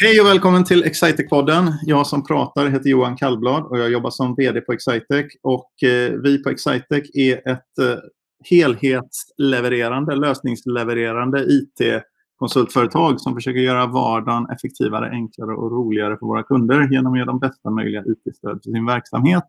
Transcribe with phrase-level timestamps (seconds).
[0.00, 1.72] Hej och välkommen till Excitec-podden.
[1.82, 5.26] Jag som pratar heter Johan Kallblad och jag jobbar som vd på Excitec.
[5.42, 7.96] Och eh, vi på Excitec är ett eh,
[8.50, 17.12] helhetslevererande, lösningslevererande IT-konsultföretag som försöker göra vardagen effektivare, enklare och roligare för våra kunder genom
[17.12, 19.44] att ge dem bästa möjliga IT-stöd för sin verksamhet.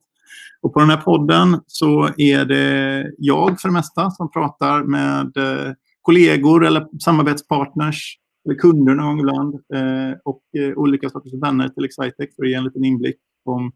[0.61, 5.37] Och på den här podden så är det jag för det mesta som pratar med
[5.37, 11.69] eh, kollegor eller samarbetspartners eller kunder någon gång ibland eh, och eh, olika sorters vänner
[11.69, 13.71] till Excitec för att ge en liten inblick om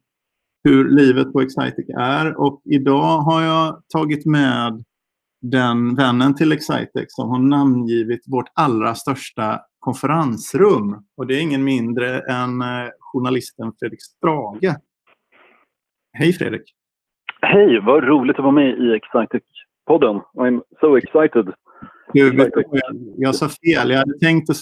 [0.63, 2.39] hur livet på Excitec är.
[2.41, 4.83] Och idag har jag tagit med
[5.41, 11.03] den vännen till Excitec som har namngivit vårt allra största konferensrum.
[11.17, 14.75] Och det är ingen mindre än eh, journalisten Fredrik Strage.
[16.13, 16.75] Hej Fredrik!
[17.41, 20.21] Hej, vad roligt att vara med i Excitec-podden.
[20.37, 21.53] I'm so excited.
[22.13, 22.49] Du,
[23.17, 23.89] jag sa fel.
[23.89, 24.57] Jag hade tänkt att,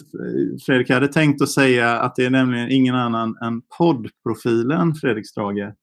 [0.66, 5.28] Fredrik, jag hade tänkt att säga att det är nämligen ingen annan än poddprofilen Fredrik
[5.28, 5.74] Strage.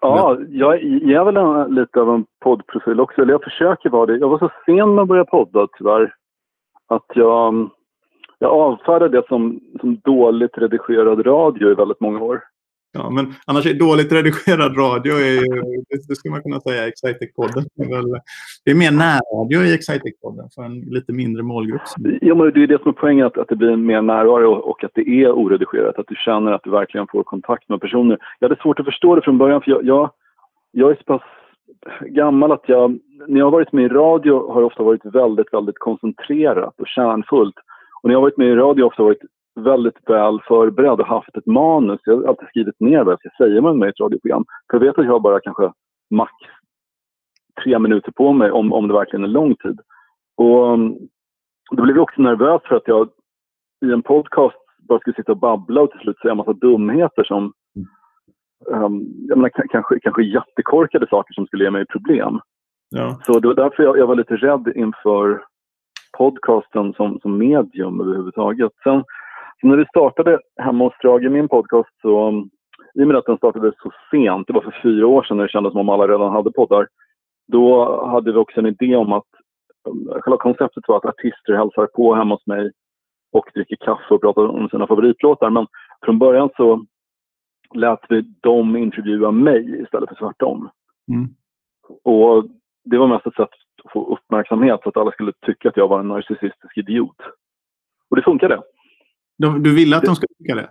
[0.00, 3.22] Ja, jag, jag är väl en, lite av en poddprofil också.
[3.22, 4.16] Eller jag försöker vara det.
[4.16, 6.14] Jag var så sen med att börja podda tyvärr.
[6.88, 7.70] Att jag,
[8.38, 12.42] jag avfärdade det som, som dåligt redigerad radio i väldigt många år.
[12.94, 17.64] Ja, men annars är dåligt redigerad radio, är ju, det, skulle man kunna säga, Excitec-podden.
[18.64, 21.82] Det är mer närradio i Excitec-podden för en lite mindre målgrupp.
[22.20, 24.84] Ja, men det är det som är poängen, att, att det blir mer närvaro och
[24.84, 25.98] att det är oredigerat.
[25.98, 28.18] Att du känner att du verkligen får kontakt med personer.
[28.38, 30.10] Jag hade svårt att förstå det från början, för jag, jag,
[30.72, 31.22] jag är så pass
[32.00, 35.52] gammal att jag, när jag har varit med i radio har det ofta varit väldigt,
[35.52, 37.56] väldigt koncentrerat och kärnfullt.
[38.02, 39.22] Och när jag har varit med i radio har det ofta varit
[39.54, 42.00] väldigt väl förberedd och haft ett manus.
[42.04, 44.44] Jag har alltid skrivit ner vad jag ska säga med ett radioprogram.
[44.70, 45.72] För jag vet att jag har bara kanske
[46.10, 46.32] max
[47.64, 49.80] tre minuter på mig om, om det verkligen är lång tid.
[50.36, 50.98] Och um,
[51.70, 53.08] då blev jag också nervös för att jag
[53.84, 57.24] i en podcast bara skulle sitta och babbla och till slut säga en massa dumheter
[57.24, 57.52] som
[58.66, 62.40] um, jag menar, kanske, kanske jättekorkade saker som skulle ge mig problem.
[62.90, 63.20] Ja.
[63.26, 65.44] Så det var därför jag, jag var lite rädd inför
[66.18, 68.72] podcasten som, som medium överhuvudtaget.
[68.84, 69.04] Sen
[69.62, 72.44] när vi startade hemma hos Strage, min podcast, så
[72.94, 75.44] i och med att den startade så sent, det var för fyra år sedan när
[75.44, 76.88] det kändes som om alla redan hade poddar,
[77.48, 79.26] då hade vi också en idé om att
[80.20, 82.72] själva konceptet var att artister hälsar på hemma hos mig
[83.32, 85.50] och dricker kaffe och pratar om sina favoritlåtar.
[85.50, 85.66] Men
[86.04, 86.84] från början så
[87.74, 90.70] lät vi dem intervjua mig istället för tvärtom.
[91.08, 91.28] Mm.
[92.02, 92.44] Och
[92.84, 93.48] det var mest ett sätt
[93.84, 97.16] att få uppmärksamhet så att alla skulle tycka att jag var en narcissistisk idiot.
[98.10, 98.62] Och det funkade.
[99.42, 100.70] De, du ville att de skulle tycka det?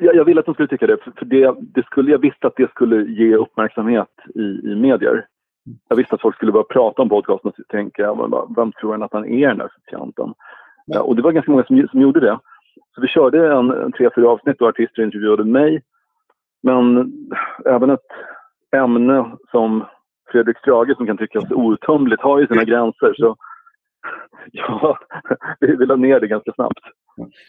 [0.00, 0.98] Ja, jag ville att de skulle tycka det.
[1.18, 5.26] För det, det skulle, jag visste att det skulle ge uppmärksamhet i, i medier.
[5.88, 8.14] Jag visste att folk skulle börja prata om podcasten och tänka,
[8.56, 10.34] vem tror han att han är den där sofianten?
[10.86, 12.38] Ja, och det var ganska många som, som gjorde det.
[12.94, 15.82] Så vi körde en, en tre, fyra avsnitt och artister intervjuade mig.
[16.62, 17.12] Men
[17.64, 18.10] även ett
[18.76, 19.84] ämne som
[20.32, 23.14] Fredrik Strage som kan tyckas outtömligt har ju sina gränser.
[23.16, 23.36] Så
[24.52, 24.98] ja,
[25.60, 26.80] vi la ner det ganska snabbt.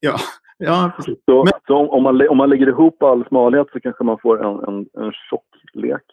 [0.00, 0.16] Ja,
[0.58, 1.18] ja precis.
[1.24, 1.52] Så, men...
[1.66, 5.04] så om, man, om man lägger ihop all smalhet så kanske man får en, en,
[5.04, 6.04] en tjocklek.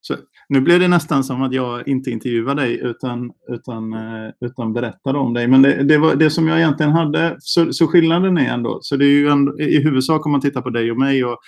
[0.00, 0.14] Så,
[0.48, 5.18] nu blev det nästan som att jag inte intervjuade dig utan, utan, eh, utan berättade
[5.18, 5.48] om dig.
[5.48, 7.36] Men det, det, var det som jag egentligen hade.
[7.38, 10.60] Så, så skillnaden är ändå, så det är ju ändå, i huvudsak om man tittar
[10.62, 11.38] på dig och mig och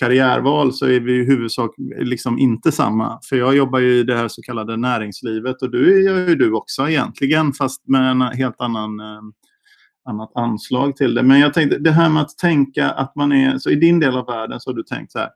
[0.00, 3.18] karriärval så är vi i huvudsak liksom inte samma.
[3.28, 6.52] För jag jobbar ju i det här så kallade näringslivet och du gör ju du
[6.52, 9.20] också egentligen fast med en helt annan eh,
[10.08, 11.22] annat anslag till det.
[11.22, 14.16] Men jag tänkte det här med att tänka att man är, så i din del
[14.16, 15.30] av världen så har du tänkt så här,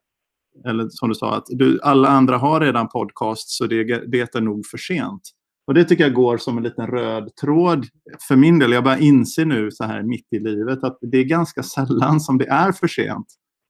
[0.67, 4.41] eller som du sa, att du, alla andra har redan podcast så det, det är
[4.41, 5.23] nog för sent.
[5.67, 7.87] Och det tycker jag går som en liten röd tråd
[8.29, 8.73] för min del.
[8.73, 12.39] Jag bara inser nu så här mitt i livet att det är ganska sällan som
[12.39, 13.27] det är för sent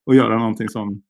[0.07, 1.03] och göra någonting som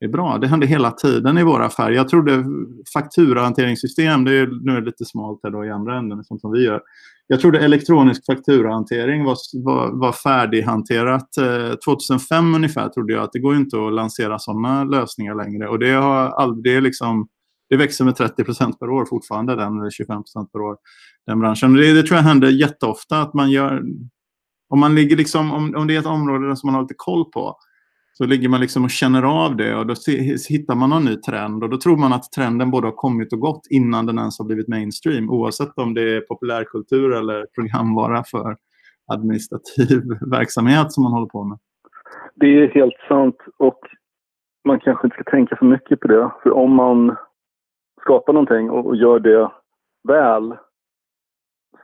[0.00, 0.38] är bra.
[0.38, 1.90] Det händer hela tiden i våra affärer.
[1.90, 2.44] Jag trodde
[2.92, 6.52] fakturahanteringssystem, det är, nu är det lite smalt här då i andra änden, sånt som
[6.52, 6.80] vi gör.
[7.26, 11.36] Jag trodde elektronisk fakturahantering var, var, var färdighanterat.
[11.36, 15.68] Eh, 2005 ungefär trodde jag att det går inte att lansera sådana lösningar längre.
[15.68, 17.28] Och det, har aldrig liksom,
[17.68, 20.22] det växer med 30% per år fortfarande, den, eller 25%
[20.52, 20.76] per år,
[21.26, 21.74] den branschen.
[21.74, 23.82] Det, det tror jag händer jätteofta att man gör
[24.70, 27.24] om, man ligger liksom, om, om det är ett område som man har lite koll
[27.24, 27.56] på
[28.18, 29.94] så ligger man liksom och känner av det och då
[30.48, 33.40] hittar man någon ny trend och då tror man att trenden både har kommit och
[33.40, 38.56] gått innan den ens har blivit mainstream oavsett om det är populärkultur eller programvara för
[39.12, 41.58] administrativ verksamhet som man håller på med.
[42.34, 43.80] Det är helt sant och
[44.64, 46.30] man kanske inte ska tänka för mycket på det.
[46.42, 47.16] För om man
[48.00, 49.50] skapar någonting och gör det
[50.08, 50.56] väl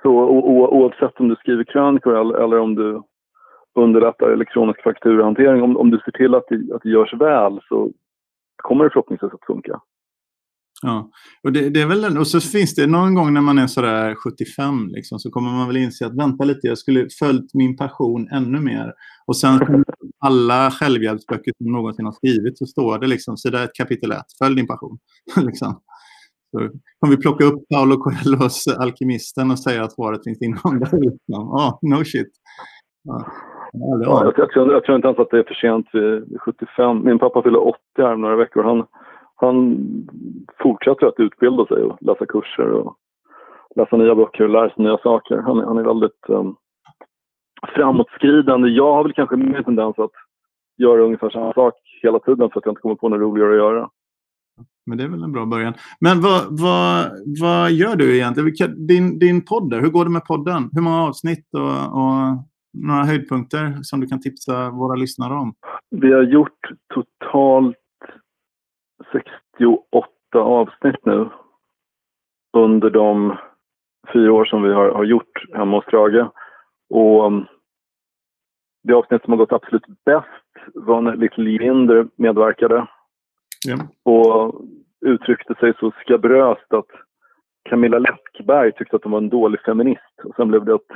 [0.02, 3.02] så oavsett om du skriver krönikor eller, eller om du
[3.74, 5.62] underlättar elektronisk fakturahantering.
[5.62, 7.90] Om, om du ser till att det, att det görs väl så
[8.62, 9.80] kommer det förhoppningsvis att funka.
[10.82, 11.10] Ja,
[11.42, 14.14] och, det, det, är väl, och så finns det någon gång när man är sådär
[14.14, 18.28] 75 liksom, så kommer man väl inse att vänta lite, jag skulle följt min passion
[18.28, 18.92] ännu mer.
[19.26, 19.84] Och sen
[20.24, 24.56] alla självhjälpsböcker som någonsin har skrivit så står det liksom sida 1 kapitel 1, följ
[24.56, 24.98] din passion.
[25.36, 25.80] liksom.
[26.50, 26.58] Så
[26.98, 30.96] kommer vi plocka upp Paolo Coelhos Alkemisten och säga att svaret finns inom det.
[30.96, 31.48] Liksom.
[31.48, 32.30] Oh, no shit.
[33.04, 33.26] Ja.
[33.80, 37.04] Ja, jag, jag, tror, jag, tror, inte ens att det är för sent vid 75.
[37.04, 38.62] Min pappa fyller 80 här om några veckor.
[38.62, 38.86] Han,
[39.34, 39.76] han
[40.62, 42.96] fortsätter att utbilda sig och läsa kurser och
[43.76, 45.36] läsa nya böcker och lära sig nya saker.
[45.36, 46.56] Han, han är väldigt um,
[47.74, 48.68] framåtskridande.
[48.68, 50.10] Jag har väl kanske mer tendens att
[50.76, 53.56] göra ungefär samma sak hela tiden för att jag inte kommer på något roligare att
[53.56, 53.88] göra.
[54.86, 55.74] Men det är väl en bra början.
[56.00, 57.10] Men vad, vad,
[57.40, 58.86] vad gör du egentligen?
[58.86, 60.70] Din, din podd, hur går det med podden?
[60.72, 65.54] Hur många avsnitt och, och några höjdpunkter som du kan tipsa våra lyssnare om?
[65.90, 66.58] Vi har gjort
[66.94, 67.76] totalt
[69.12, 71.28] 68 avsnitt nu
[72.56, 73.36] under de
[74.12, 76.30] fyra år som vi har, har gjort hemma hos Strage.
[76.90, 77.46] Och um,
[78.82, 82.86] det avsnitt som har gått absolut bäst var när Little Linder medverkade.
[83.66, 83.76] Ja.
[84.12, 84.64] Och
[85.06, 86.90] uttryckte sig så skabröst att
[87.68, 90.20] Camilla Läckberg tyckte att hon var en dålig feminist.
[90.24, 90.92] Och sen blev det ett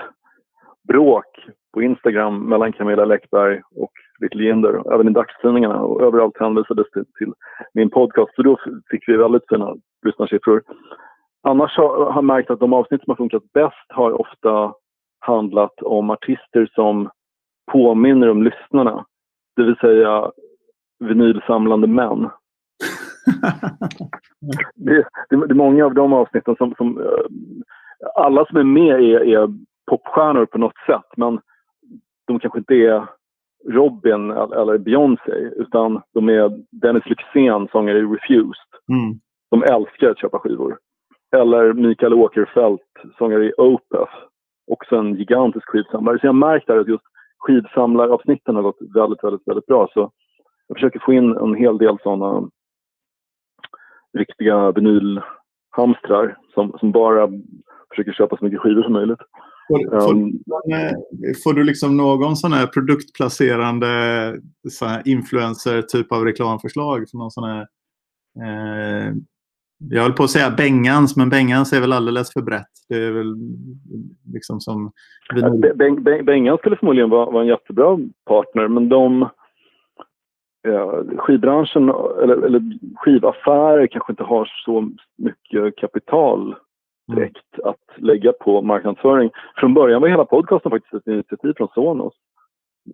[0.88, 1.26] bråk
[1.74, 7.04] på Instagram mellan Camilla Läckberg och Little Jinder, även i dagstidningarna och överallt hänvisades till,
[7.18, 7.32] till
[7.74, 8.34] min podcast.
[8.34, 8.56] Så då
[8.90, 9.74] fick vi väldigt fina
[10.06, 10.62] lyssnarsiffror.
[11.42, 14.74] Annars har jag märkt att de avsnitt som har funkat bäst har ofta
[15.20, 17.10] handlat om artister som
[17.72, 19.04] påminner om lyssnarna.
[19.56, 20.30] Det vill säga
[20.98, 22.20] vinylsamlande män.
[24.74, 27.24] det, det, det, är många av de avsnitten som, som eh,
[28.14, 29.48] alla som är med är, är
[29.88, 31.40] popstjärnor på något sätt men
[32.26, 33.06] de kanske inte är
[33.68, 38.70] Robin eller Beyoncé utan de är Dennis Lyxzén, sångare i Refused.
[38.88, 39.20] Mm.
[39.50, 40.78] De älskar att köpa skivor.
[41.36, 42.82] Eller Mikael Åkerfeldt,
[43.18, 44.12] sångare i Opeth.
[44.66, 46.18] Också en gigantisk skivsamlare.
[46.18, 47.04] Så jag har märkt att just
[47.38, 49.88] skivsamlaravsnitten har gått väldigt, väldigt, väldigt bra.
[49.94, 50.10] Så
[50.66, 52.50] jag försöker få in en hel del sådana
[54.18, 57.28] riktiga vinylhamstrar som, som bara
[57.90, 59.20] försöker köpa så mycket skivor som möjligt.
[59.68, 60.32] Får, får, um,
[61.44, 63.86] får, du liksom någon sån här produktplacerande
[64.68, 67.10] sån här influencer typ av reklamförslag?
[67.10, 67.66] För någon sån här,
[68.42, 69.14] eh,
[69.78, 72.66] jag höll på att säga Bengans, men Bengans är väl alldeles för brett.
[72.88, 73.34] Det är väl
[74.32, 74.92] liksom som...
[75.74, 79.28] Beng, Beng, Bengans skulle förmodligen vara, vara en jättebra partner, men de...
[80.62, 81.88] Ja, skivbranschen
[82.22, 82.62] eller, eller
[82.96, 86.54] skivaffärer kanske inte har så mycket kapital.
[87.08, 89.30] Direkt att lägga på marknadsföring.
[89.56, 92.14] Från början var hela podcasten faktiskt ett initiativ från Sonos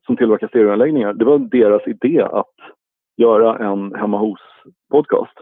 [0.07, 1.13] som tillverkar stereoanläggningar.
[1.13, 2.55] Det var deras idé att
[3.17, 5.37] göra en hemma hos-podcast.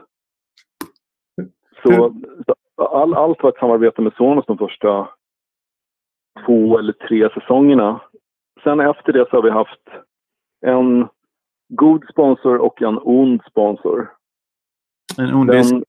[1.83, 2.15] Så
[2.77, 5.09] all, allt var ett samarbete med Sonos de första
[6.47, 8.01] två eller tre säsongerna.
[8.65, 9.89] Sen efter det så har vi haft
[10.67, 11.09] en
[11.69, 14.11] god sponsor och en ond sponsor.
[15.19, 15.85] En ond den,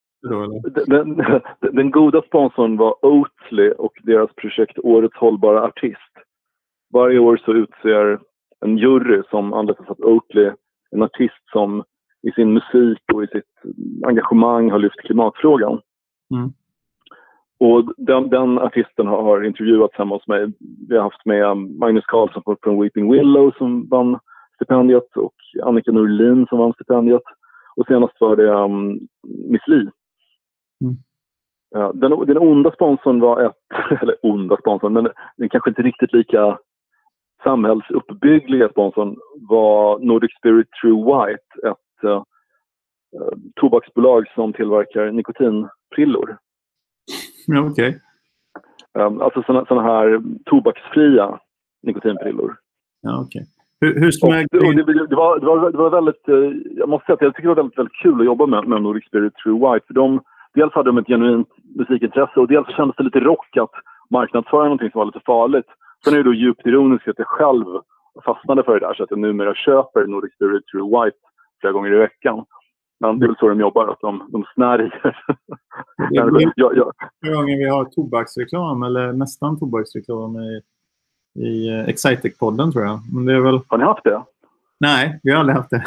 [0.85, 1.23] den,
[1.75, 6.13] den, goda sponsorn var Oatly och deras projekt Årets hållbara artist.
[6.93, 8.19] Varje år så utser
[8.65, 10.51] en jury som anlitas av Oatly
[10.91, 11.83] en artist som
[12.27, 13.73] i sin musik och i sitt
[14.07, 15.81] engagemang har lyft klimatfrågan.
[16.31, 16.53] Mm.
[17.59, 20.47] Och den, den artisten har, har intervjuats hemma hos mig.
[20.89, 24.19] Vi har haft med Magnus Carlsson från Weeping Willow som vann
[24.55, 27.21] stipendiet och Annika Norlin som vann stipendiet.
[27.75, 28.99] Och senast var det um,
[29.49, 29.89] Miss Li.
[30.83, 30.95] Mm.
[31.69, 33.55] Ja, den, den onda sponsorn var ett,
[34.01, 36.57] eller onda sponsorn, men den kanske inte riktigt lika
[37.43, 39.15] samhällsuppbyggliga sponsorn
[39.49, 42.23] var Nordic Spirit True White, ett uh,
[43.55, 46.37] tobaksbolag som tillverkar nikotinprillor.
[47.47, 47.89] Ja, Okej.
[47.89, 47.99] Okay.
[49.05, 51.39] Um, alltså såna, såna här tobaksfria
[51.83, 52.55] nikotinprillor.
[53.01, 53.41] Ja, okay.
[53.79, 57.05] Hur, hur och, och det, det, var, det, var, det var väldigt, uh, jag måste
[57.05, 59.33] säga att jag tycker det var väldigt, väldigt kul att jobba med, med Nordic Spirit
[59.35, 59.85] True White.
[59.87, 60.21] För de,
[60.53, 63.71] dels hade de ett genuint musikintresse och dels kändes det lite rock att
[64.09, 65.65] marknadsföra någonting som var lite farligt.
[66.03, 67.65] Sen är det då djupt ironiskt att jag själv
[68.25, 71.17] fastnade för det där så att jag numera köper Nordic Spirit True White
[71.61, 72.45] flera gånger i veckan.
[72.99, 75.21] Men det är väl så de jobbar, att de, de snärjer.
[76.09, 76.91] Det är ja, ja.
[77.33, 80.61] gången vi har tobaksreklam, eller nästan tobaksreklam i,
[81.39, 82.99] i uh, Excitec-podden tror jag.
[83.13, 83.59] Men det är väl...
[83.67, 84.23] Har ni haft det?
[84.79, 85.83] Nej, vi har aldrig haft det.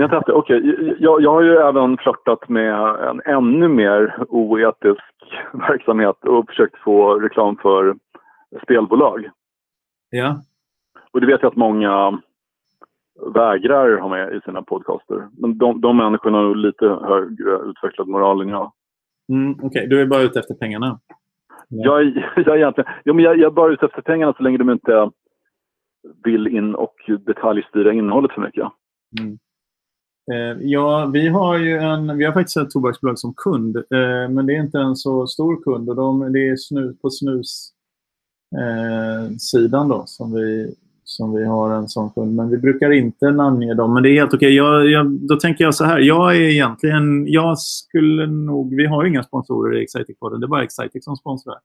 [0.00, 0.30] Ni har?
[0.30, 0.72] Okej.
[0.72, 0.94] Okay.
[0.98, 2.74] Jag, jag har ju även flörtat med
[3.08, 5.02] en ännu mer oetisk
[5.52, 7.96] verksamhet och försökt få reklam för
[8.62, 9.30] spelbolag.
[10.10, 10.36] Ja.
[11.12, 12.20] Och det vet jag att många
[13.34, 15.28] vägrar ha med i sina podcaster.
[15.38, 18.72] Men de, de människorna har nog lite högre utvecklad moral än jag.
[19.32, 19.86] Mm, Okej, okay.
[19.86, 21.00] du är bara ute efter pengarna?
[21.68, 22.02] Ja.
[22.02, 24.70] Jag, jag, egentligen, ja, men jag, jag är bara ute efter pengarna så länge de
[24.70, 25.10] inte
[26.24, 26.94] vill in och
[27.26, 28.68] detaljstyra innehållet för mycket.
[29.20, 29.38] Mm.
[30.32, 34.46] Eh, ja, vi har ju en, vi har faktiskt ett tobaksbolag som kund, eh, men
[34.46, 37.72] det är inte en så stor kund och de, det är snus, på snussidan
[39.82, 42.34] eh, då som vi, som vi har en sån kund.
[42.34, 44.54] Men vi brukar inte namnge dem, men det är helt okej.
[44.54, 49.04] Jag, jag, då tänker jag så här, jag är egentligen, jag skulle nog, vi har
[49.04, 51.56] ju inga sponsorer i Excitec-podden, det är bara Excitec som sponsrar.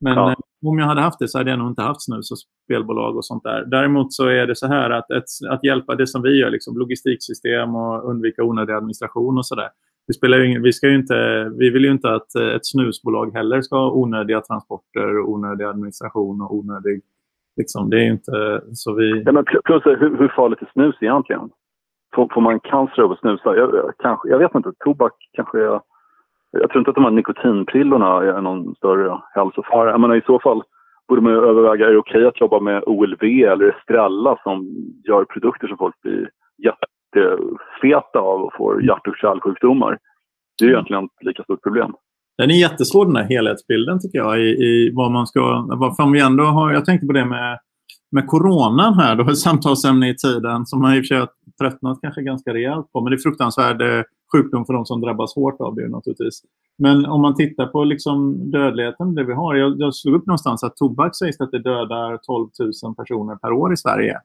[0.00, 0.30] Men ja.
[0.30, 3.16] Eh, om jag hade haft det så hade jag nog inte haft snus och spelbolag
[3.16, 3.64] och sånt där.
[3.64, 6.78] Däremot så är det så här att, ett, att hjälpa det som vi gör, liksom
[6.78, 9.68] logistiksystem och undvika onödig administration och sådär.
[10.06, 10.28] Vi,
[10.62, 10.72] vi,
[11.58, 16.40] vi vill ju inte att eh, ett snusbolag heller ska ha onödiga transporter, onödig administration
[16.40, 17.00] och onödig...
[17.56, 19.22] Liksom, det är inte så vi...
[19.26, 21.50] Ja, men plus, hur, hur farligt är snus egentligen?
[22.14, 23.56] Får, får man cancer av att snusa?
[23.56, 24.72] Jag, kanske, jag vet inte.
[24.84, 25.80] Tobak kanske är
[26.50, 29.90] jag tror inte att de här nikotinprillorna är någon större hälsofara.
[29.90, 30.62] Jag menar, I så fall
[31.08, 34.68] borde man överväga, är det okej okay att jobba med OLV eller Estrella som
[35.08, 36.30] gör produkter som folk blir
[36.66, 39.98] jättefeta av och får hjärt och kärlsjukdomar?
[40.58, 41.92] Det är egentligen ett lika stort problem.
[42.38, 45.40] Den är jättesvår den här helhetsbilden tycker jag i, i vad man ska...
[45.96, 47.58] Vad vi ändå har, jag tänkte på det med,
[48.12, 51.28] med coronan här, då, samtalsämne i tiden som man i och för sig har
[51.60, 53.00] tröttnat kanske ganska rejält på.
[53.00, 54.02] Men det är fruktansvärd eh,
[54.32, 56.42] sjukdom för de som drabbas hårt av det naturligtvis.
[56.78, 59.54] Men om man tittar på liksom dödligheten, det vi har.
[59.54, 62.48] Jag, jag slog upp någonstans att tobak sägs att det dödar 12
[62.82, 64.16] 000 personer per år i Sverige.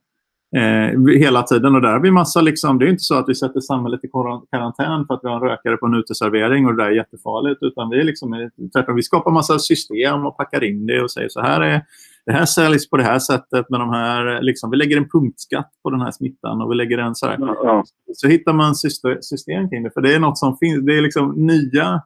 [0.55, 1.75] Eh, hela tiden.
[1.75, 4.07] Och där har vi massa, liksom, det är inte så att vi sätter samhället i
[4.51, 7.63] karantän för att vi har en rökare på en uteservering och det där är jättefarligt.
[7.63, 11.41] Utan vi, liksom, tvärtom, vi skapar massa system och packar in det och säger så
[11.41, 11.81] här är
[12.25, 15.71] det här säljs på det här sättet med de här, liksom, vi lägger en punktskatt
[15.83, 17.37] på den här smittan och vi lägger en så här.
[17.39, 17.83] Ja.
[18.13, 18.75] Så hittar man
[19.21, 19.91] system kring det.
[19.91, 22.01] För det är något som finns, det är liksom nya,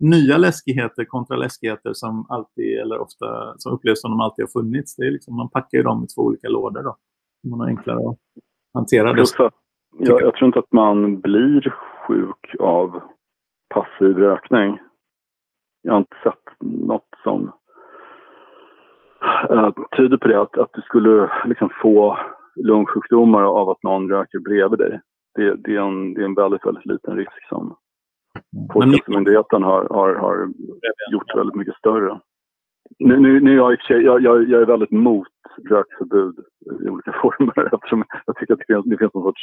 [0.00, 4.96] nya läskigheter kontra läskigheter som alltid eller ofta som upplevs som de alltid har funnits.
[4.96, 6.96] Det är liksom, man packar ju dem i två olika lådor då.
[7.48, 8.18] Man har enklare att
[8.74, 9.24] hantera det.
[9.98, 11.74] Jag, jag tror inte att man blir
[12.06, 13.00] sjuk av
[13.74, 14.78] passiv rökning.
[15.82, 17.52] Jag har inte sett något som
[19.50, 22.18] uh, tyder på det, att, att du skulle liksom få
[22.56, 25.00] lungsjukdomar av att någon röker bredvid dig.
[25.34, 27.76] Det, det, är, en, det är en väldigt, väldigt liten risk som
[28.72, 30.48] Folkhälsomyndigheten har, har, har
[31.12, 32.20] gjort väldigt mycket större.
[32.98, 35.28] Nu, nu, nu jag, jag, jag, jag är väldigt mot
[35.70, 36.34] rökförbud
[36.84, 39.42] i olika former eftersom jag tycker att det finns, det finns någon sorts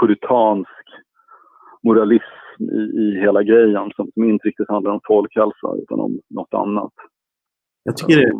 [0.00, 0.84] puritansk
[1.82, 6.54] moralism i, i hela grejen som, som inte riktigt handlar om folkhälsa utan om något
[6.54, 6.92] annat.
[7.88, 8.32] Jag tycker,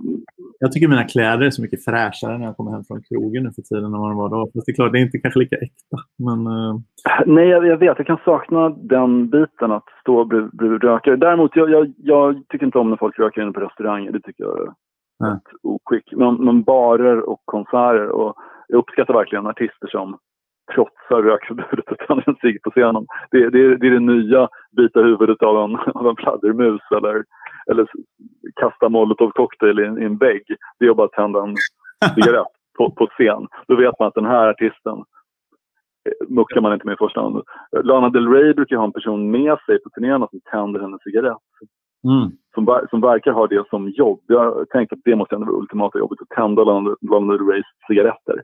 [0.59, 3.51] jag tycker mina kläder är så mycket fräschare när jag kommer hem från krogen nu
[3.57, 4.51] för tiden än vad de var då.
[4.53, 5.97] Fast det är klart, det är inte kanske lika äkta.
[6.27, 6.75] Men, uh...
[7.27, 7.99] Nej, jag, jag, vet.
[7.99, 11.17] Jag kan sakna den biten att stå bredvid, bredvid rökare.
[11.17, 14.13] Däremot, jag, jag, jag, tycker inte om när folk röker inne på restauranger.
[14.13, 14.69] Det tycker jag är
[15.35, 16.13] ett oskick.
[16.13, 18.09] Men, men barer och konserter.
[18.09, 18.35] Och
[18.69, 20.19] jag uppskattar verkligen artister som
[20.75, 23.07] trotsar rökförbudet och tänder en cigg på scenen.
[23.31, 27.25] Det, det, det är det nya bita huvudet av en, av en fladdermus eller
[27.71, 27.87] eller
[28.61, 30.43] kasta molotov cocktail i, i en vägg.
[30.79, 31.57] Det är bara att tända en
[32.15, 32.47] cigarett
[32.79, 33.47] på, på scen.
[33.69, 35.05] Då vet man att den här artisten
[36.29, 37.43] muckar man inte med i första hand.
[37.83, 41.37] Lana Del Rey brukar ha en person med sig på turnéerna som tänder hennes cigarett.
[42.05, 42.31] Mm.
[42.55, 44.21] Som, som verkar ha det som jobb.
[44.27, 47.67] Jag tänker att det måste ändå vara ultimata jobbet, att tända Lana, Lana Del Reys
[47.89, 48.43] cigaretter.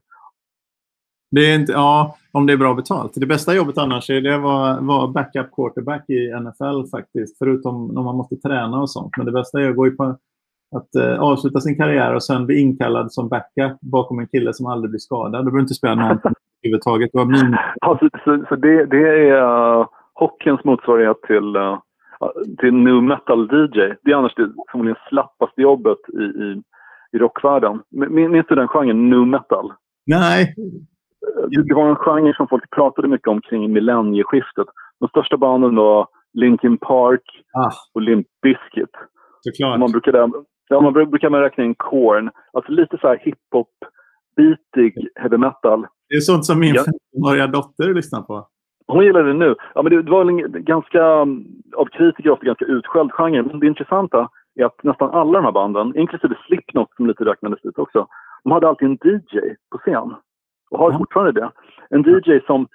[1.35, 3.13] Det är inte, ja, om det är bra betalt.
[3.15, 7.39] Det bästa jobbet annars är det var, var backup quarterback i NFL faktiskt.
[7.39, 9.13] Förutom när man måste träna och sånt.
[9.17, 10.17] Men det bästa är att gå på
[10.77, 14.67] att eh, avsluta sin karriär och sen bli inkallad som backup bakom en kille som
[14.67, 15.41] aldrig blir skadad.
[15.41, 17.11] Du behöver inte spela någonting överhuvudtaget.
[17.15, 17.57] Min...
[17.81, 21.79] Ja, så, så, så det, det, är uh, hockeyns motsvarighet till, uh,
[22.61, 23.79] till nu metal DJ.
[24.03, 26.63] Det är annars det förmodligen slappaste jobbet i, i,
[27.13, 27.83] i rockvärlden.
[28.11, 29.73] Minns du den genren, nu metal?
[30.07, 30.55] Nej.
[31.67, 34.67] Det var en genre som folk pratade mycket om kring millennieskiftet.
[35.01, 37.73] De största banden var Linkin Park ah.
[37.95, 38.91] och Limp Bizkit.
[39.41, 39.79] Såklart.
[39.81, 40.31] Man brukade,
[40.69, 42.31] ja, man brukar man räkna in Korn.
[42.53, 45.87] Alltså lite så här hiphop-bitig heavy metal.
[46.09, 46.83] Det är sånt som min ja.
[46.83, 48.49] 15-åriga dotter lyssnar på.
[48.87, 49.55] Hon gillar det nu.
[49.75, 51.05] Ja, men det, det var en ganska,
[51.77, 53.43] av kritiker ofta ganska utskälld genre.
[53.43, 54.29] Men det intressanta
[54.61, 58.07] är att nästan alla de här banden, inklusive Slipknot som lite räknades dit också,
[58.45, 59.39] de hade alltid en DJ
[59.71, 60.15] på scen.
[60.75, 61.51] Och har fortfarande det.
[61.91, 62.67] En DJ som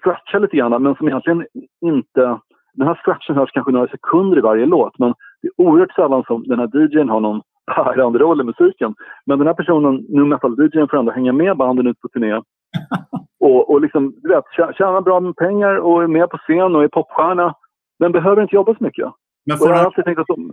[0.00, 1.46] scratchar lite grann men som egentligen
[1.84, 2.38] inte...
[2.76, 6.24] Den här scratchen hörs kanske några sekunder i varje låt men det är oerhört sällan
[6.26, 7.42] som den här DJn har någon
[7.76, 8.94] bärande roll i musiken.
[9.26, 12.34] Men den här personen, nu metal-DJn, får ändå hänga med banden ut på turné.
[13.40, 14.44] och, och liksom, du vet,
[14.76, 17.54] tjäna bra med pengar och är med på scen och är popstjärna.
[17.98, 19.08] Men behöver inte jobba så mycket.
[19.46, 20.52] Men får han, alltid tänkt att om,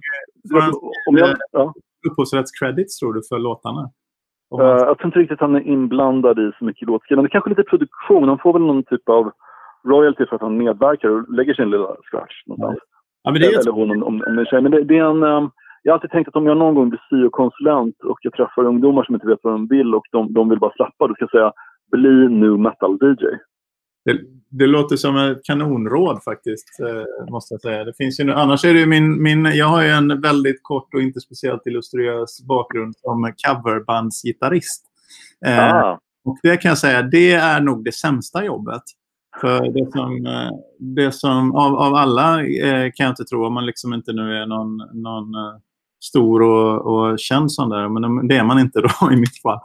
[1.09, 1.73] om jag, ja.
[2.09, 3.89] upphovsrättscredits tror du för låtarna?
[4.59, 7.29] Uh, jag tror inte riktigt att han är inblandad i så mycket låtskrivande.
[7.29, 8.29] Kanske lite produktion.
[8.29, 9.31] Han får väl någon typ av
[9.87, 12.79] royalty för att han medverkar och lägger sin lilla scratch någonstans.
[13.23, 14.61] Ja, men det är Eller hon om, om, om det är tjej.
[14.61, 15.23] Men det, det är en...
[15.23, 15.51] Um,
[15.83, 19.03] jag har alltid tänkt att om jag någon gång blir syokonsulent och jag träffar ungdomar
[19.03, 21.31] som inte vet vad de vill och de, de vill bara slappa, då ska jag
[21.31, 21.51] säga
[21.91, 23.25] bli nu metal-DJ.
[24.05, 27.83] Det, det, låter som ett kanonråd faktiskt, eh, måste jag säga.
[27.83, 29.45] Det finns ju, annars är det min, min...
[29.45, 34.85] Jag har ju en väldigt kort och inte speciellt illustriös bakgrund som coverbandsgitarrist.
[35.45, 35.99] Eh, ah.
[36.25, 38.83] och det kan jag säga, det är nog det sämsta jobbet.
[39.41, 43.53] För det som, eh, det som av, av alla eh, kan jag inte tro, om
[43.53, 45.59] man liksom inte nu är någon, någon eh,
[46.03, 49.59] stor och, och känd sån där, men det är man inte då i mitt fall.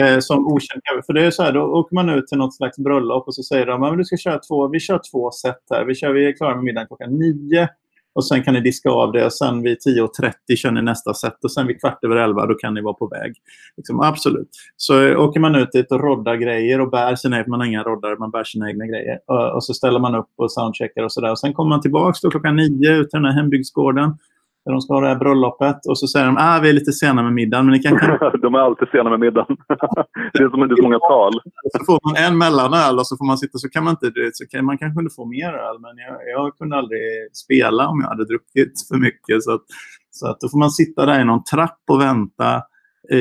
[0.00, 2.78] Eh, som okänd För det är så här, då åker man ut till något slags
[2.78, 5.84] bröllop och så säger de att du ska köra två, vi kör två set här.
[5.84, 7.68] Vi, kör, vi är klara med middagen klockan nio
[8.14, 11.44] och sen kan ni diska av det och sen vid 10.30 kör ni nästa set
[11.44, 13.34] och sen vid kvart över elva då kan ni vara på väg.
[13.76, 14.48] Liksom, absolut.
[14.76, 17.66] Så eh, åker man ut dit och roddar grejer och bär sina egna, man har
[17.66, 19.18] inga roddar, man bär sina egna grejer.
[19.26, 21.34] Och, och så ställer man upp och soundcheckar och sådär.
[21.34, 24.18] Sen kommer man tillbaka klockan nio ut till den här hembygdsgården
[24.64, 25.86] där de ska ha det här bröllopet.
[25.88, 27.66] Och så säger de ah, vi är lite sena med middagen.
[27.66, 27.96] Men ni kan...
[28.42, 29.56] de är alltid sena med middagen.
[30.32, 31.32] det är som är så många tal.
[31.78, 34.30] så får man en mellanöl och så får man sitta så kan man inte...
[34.32, 37.00] Så kan, man kanske kunde få mer öl, men jag, jag kunde aldrig
[37.32, 39.42] spela om jag hade druckit för mycket.
[39.42, 39.64] Så, att,
[40.10, 42.62] så att då får man sitta där i någon trapp och vänta
[43.10, 43.16] i,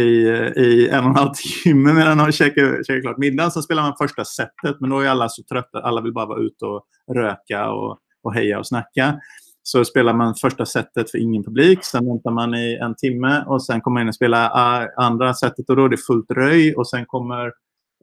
[0.65, 3.51] i en och en halv timme medan de käkar, käkar klart middagen.
[3.51, 5.80] Sen spelar man första setet, men då är alla så trötta.
[5.80, 9.19] Alla vill bara vara ute och röka och, och heja och snacka
[9.63, 11.84] så spelar man första setet för ingen publik.
[11.84, 15.34] Sen väntar man i en timme och sen kommer man in och spelar ah, andra
[15.34, 16.76] setet och då är det fullt röj.
[16.76, 17.45] Och sen kommer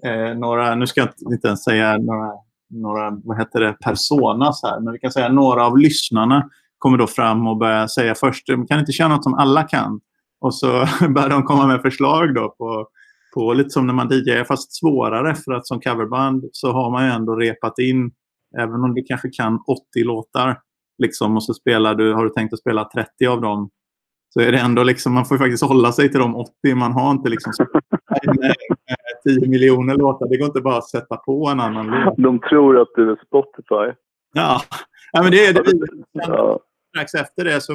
[0.04, 2.30] eh, några, nu ska jag inte ens säga några,
[2.70, 7.06] några vad heter det, personas här, men vi kan säga några av lyssnarna kommer då
[7.06, 10.00] fram och börjar säga först, de kan inte köra något som alla kan.
[10.40, 10.68] Och så
[11.14, 12.86] börjar de komma med förslag då på,
[13.34, 17.04] på lite som när man DJar, fast svårare för att som coverband så har man
[17.04, 18.10] ju ändå repat in,
[18.58, 20.58] även om du kanske kan 80 låtar,
[20.98, 23.70] liksom, och så spelar du, har du tänkt att spela 30 av dem
[24.34, 26.74] så är det ändå liksom, man får faktiskt hålla sig till de 80.
[26.74, 27.52] Man har inte liksom
[29.24, 30.28] 10 miljoner låtar.
[30.28, 32.16] Det går inte bara att sätta på en annan låt.
[32.16, 33.98] De tror att du är Spotify.
[34.32, 34.62] Ja,
[35.12, 35.62] ja men det är det.
[36.12, 36.60] Ja.
[36.88, 37.72] Strax efter det så,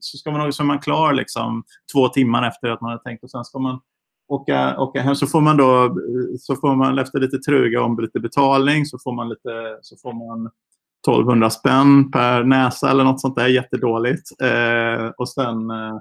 [0.00, 3.30] så ska man så man klar liksom två timmar efter att man har tänkt och
[3.30, 3.80] sen ska man
[4.28, 5.14] åka, åka hem.
[5.14, 5.96] Så får man då,
[6.38, 10.12] så får man efter lite truga om lite betalning så får man lite, så får
[10.12, 10.50] man
[11.08, 13.48] 1200 spänn per näsa eller något sånt där.
[13.48, 14.42] Jättedåligt.
[14.42, 15.98] Eh, och sen eh,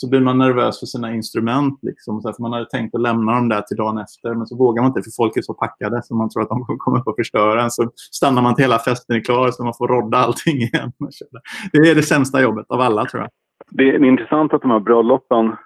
[0.00, 1.78] så blir man nervös för sina instrument.
[1.82, 4.56] Liksom, så för man hade tänkt att lämna dem där till dagen efter, men så
[4.56, 7.16] vågar man inte för folk är så packade så man tror att de kommer att
[7.16, 7.70] förstöra en.
[7.70, 10.92] Så stannar man till hela festen är klar så man får rodda allting igen.
[11.72, 13.30] Det är det sämsta jobbet av alla tror jag.
[13.70, 15.56] Det är intressant att de här bröllopen...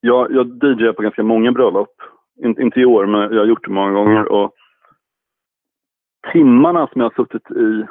[0.00, 1.88] Jag, jag DJar på ganska många bröllop.
[2.44, 4.32] In, inte i år, men jag har gjort det många gånger.
[4.32, 4.52] Och
[6.32, 7.86] timmarna som jag har suttit i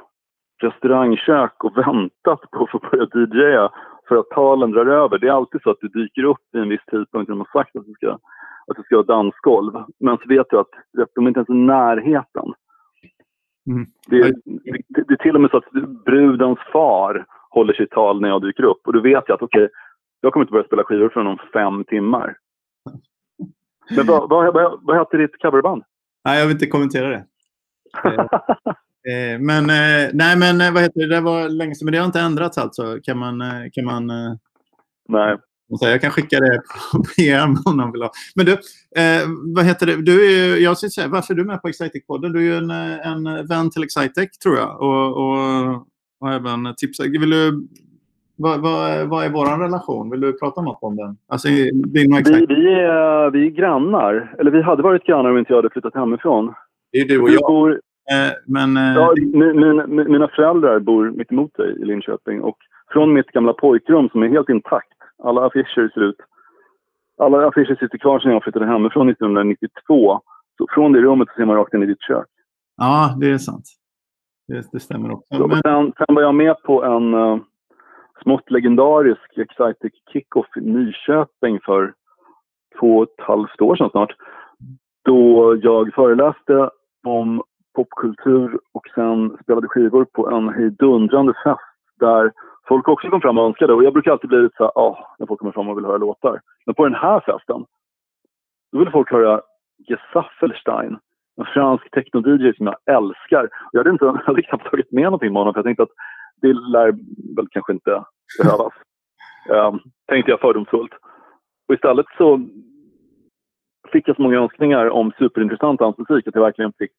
[0.63, 3.69] restaurangkök och väntat på att få börja DJa
[4.08, 5.17] för att talen drar över.
[5.17, 7.62] Det är alltid så att du dyker upp i en viss tidpunkt när de har
[7.62, 8.12] sagt att du ska,
[8.67, 9.73] att du ska ha dansgolv.
[9.99, 10.69] Men så vet du att
[11.15, 12.54] de är inte ens i närheten.
[13.67, 13.86] Mm.
[14.08, 15.71] Det, det, det, är till och med så att
[16.06, 18.88] brudens far håller sitt tal när jag dyker upp.
[18.88, 19.76] Och då vet jag att okej, okay,
[20.21, 22.38] jag kommer inte börja spela skivor förrän om fem timmar.
[23.95, 25.84] Men vad, vad, vad, vad heter ditt coverband?
[26.26, 27.26] Nej, jag vill inte kommentera det.
[29.10, 31.16] Eh, men eh, nej, men eh, vad heter det?
[31.16, 33.00] Det var länge sedan, men det har inte ändrats alltså.
[33.04, 33.44] Kan man...
[33.74, 34.08] Kan man
[35.10, 35.38] nej.
[35.82, 36.62] Jag kan skicka det
[36.92, 38.12] på PM om någon vill ha.
[38.36, 40.02] Men du, eh, vad heter det?
[40.02, 42.34] Du är, jag ska säga, varför är du med på Excitec-podden?
[42.34, 44.82] Du är ju en, en vän till Excitec, tror jag.
[44.82, 45.88] Och, och,
[46.20, 47.04] och även tipsa.
[47.04, 47.68] Vill du,
[48.36, 50.10] vad, vad, vad är vår relation?
[50.10, 51.18] Vill du prata något om den?
[51.28, 54.36] Alltså, vi, vi, är, vi är grannar.
[54.39, 56.54] Eller vi hade varit grannar om inte jag hade flyttat hemifrån.
[56.92, 57.42] Det är du och jag.
[57.42, 57.92] Bor, Eh,
[58.46, 62.58] men, eh, ja, min, mina föräldrar bor mitt emot dig i Linköping och
[62.94, 66.18] från mitt gamla pojkrum som är helt intakt, alla affischer ser ut
[67.18, 70.22] alla affischer sitter kvar sedan jag flyttade hemifrån 1992.
[70.58, 72.28] Så från det rummet ser man rakt in i ditt kök.
[72.78, 73.66] Ja, det är sant.
[74.48, 75.36] Det, det stämmer också.
[75.36, 75.62] Så, men...
[75.62, 77.39] sen, sen var jag med på en uh,
[78.24, 81.94] smått legendarisk Excitec Kickoff i Nyköping för
[82.80, 84.16] två och ett halvt år sedan snart.
[85.06, 86.70] Då jag föreläste
[87.04, 91.62] om popkultur och sen spelade skivor på en hejdundrande fest
[91.99, 92.31] där
[92.67, 93.73] folk också kom fram och önskade.
[93.73, 95.97] Och jag brukar alltid bli lite så här, när folk kommer fram och vill höra
[95.97, 96.41] låtar.
[96.65, 97.65] Men på den här festen,
[98.71, 99.41] då ville folk höra
[99.88, 100.97] Gesaffelstein,
[101.38, 103.49] en fransk techno-DJ som jag älskar.
[103.71, 105.95] Jag hade, inte, jag hade knappt tagit med någonting med honom för jag tänkte att
[106.41, 106.91] det lär
[107.36, 108.03] väl kanske inte
[108.43, 108.73] behövas.
[109.49, 110.93] um, tänkte jag fördomsfullt.
[111.67, 112.41] Och istället så
[113.91, 116.91] fick jag så många önskningar om superintressant dansmusik att jag verkligen fick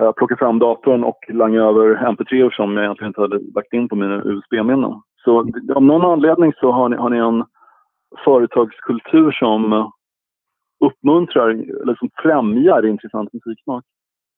[0.00, 3.72] Eh, jag plockade fram datorn och langade över mp3 som jag egentligen inte hade lagt
[3.72, 5.02] in på mina USB-minnen.
[5.24, 5.38] Så
[5.74, 7.44] av någon anledning så har ni, har ni en
[8.24, 9.92] företagskultur som
[10.84, 13.84] uppmuntrar, eller som främjar intressant musiksmak.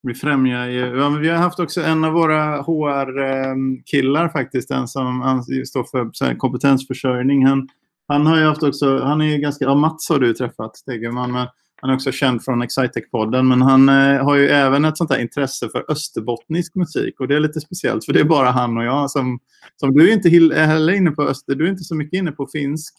[0.02, 4.68] Vi främjar ju, ja, men vi har haft också en av våra HR-killar ehm, faktiskt,
[4.68, 7.46] den som står för kompetensförsörjning.
[7.46, 7.68] Han,
[8.08, 11.32] han har ju haft också, han är ju ganska, ja Mats har du träffat, Stegerman,
[11.32, 11.46] men
[11.80, 15.20] han är också känd från Excitec-podden, men han eh, har ju även ett sånt här
[15.20, 17.20] intresse för österbottnisk musik.
[17.20, 19.38] Och det är lite speciellt, för det är bara han och jag som...
[19.76, 21.54] som du är inte heller inne på öster...
[21.54, 22.94] Du är inte så mycket inne på finsk.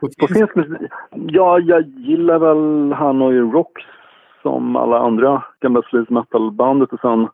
[0.00, 0.90] På finsk, på finsk musik?
[1.10, 3.82] Ja, jag gillar väl Hanoi Rocks
[4.42, 7.28] som alla andra gamla sleaze metal-bandet och sen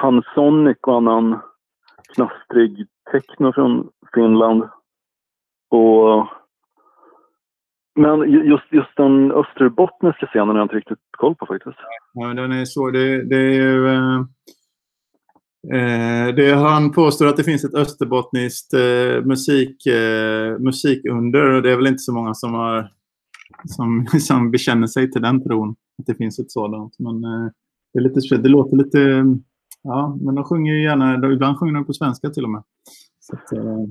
[0.00, 1.38] Pansonic och annan
[2.14, 4.62] knastrig techno från Finland.
[5.70, 6.26] Och
[7.96, 11.78] men just, just den österbottniska scenen har jag inte riktigt koll på faktiskt.
[12.14, 12.90] Ja, den är så.
[12.90, 13.88] Det, det är ju...
[13.88, 14.18] Eh,
[15.74, 21.72] eh, det, han påstår att det finns ett österbottniskt eh, musik, eh, musikunder och det
[21.72, 22.88] är väl inte så många som, har,
[23.64, 25.70] som, som bekänner sig till den tron.
[25.98, 26.98] Att det finns ett sådant.
[26.98, 27.50] Men eh,
[27.92, 29.24] det, är lite, det låter lite...
[29.82, 31.32] Ja, men de sjunger ju gärna...
[31.32, 32.62] Ibland sjunger de på svenska till och med.
[33.20, 33.84] Så att, eh.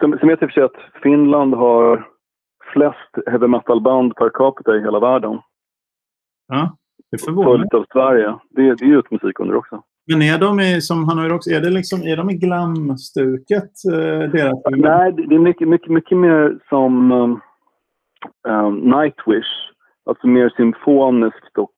[0.00, 2.06] som, som jag tycker att Finland har
[2.72, 5.40] flest heavy metal-band per capita i hela världen.
[6.48, 6.76] Ja,
[7.10, 8.38] det förvånar Följt av Sverige.
[8.50, 9.82] Det, det är ju ett musikunder också.
[10.10, 13.70] Men är de i, som han har också, är det liksom, är de i glamstuket?
[13.92, 17.40] Eh, deras Nej, det är mycket, mycket, mycket mer som um,
[18.48, 19.52] um, Nightwish.
[20.10, 21.74] Alltså mer symfoniskt och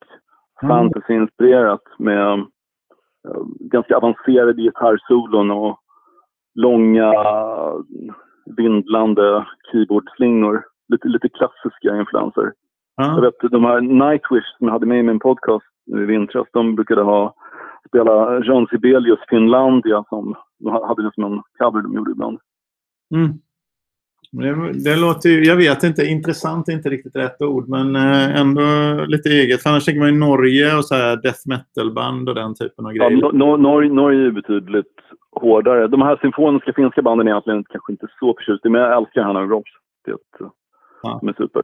[0.62, 0.76] mm.
[0.76, 2.32] fantasy-inspirerat med
[3.28, 5.78] um, ganska avancerade gitarrsolon och
[6.54, 7.12] långa
[8.56, 12.52] vindlande keyboardslingor lite, lite klassiska influenser.
[12.96, 13.14] Ah.
[13.14, 16.46] Jag vet de här Nightwish som jag hade med i min podcast nu i vintras,
[16.52, 17.34] de brukade ha
[17.88, 22.38] spela Jean Sibelius Finlandia som de hade det som en cover de gjorde ibland.
[23.14, 23.32] Mm.
[24.32, 28.40] Det, det, låter ju, jag vet inte, intressant är inte riktigt rätt ord, men eh,
[28.40, 28.60] ändå
[29.06, 29.62] lite eget.
[29.62, 32.92] För annars tänker man ju Norge och så här death metal-band och den typen av
[32.92, 33.18] grejer.
[33.22, 34.94] Ja, no, Norge, Norge är betydligt
[35.32, 35.86] hårdare.
[35.86, 39.22] De här symfoniska finska banden är egentligen kanske inte så förtjust i, men jag älskar
[39.22, 39.70] Hanna Robs.
[40.04, 40.16] Det,
[41.02, 41.18] Ja.
[41.20, 41.62] De är super.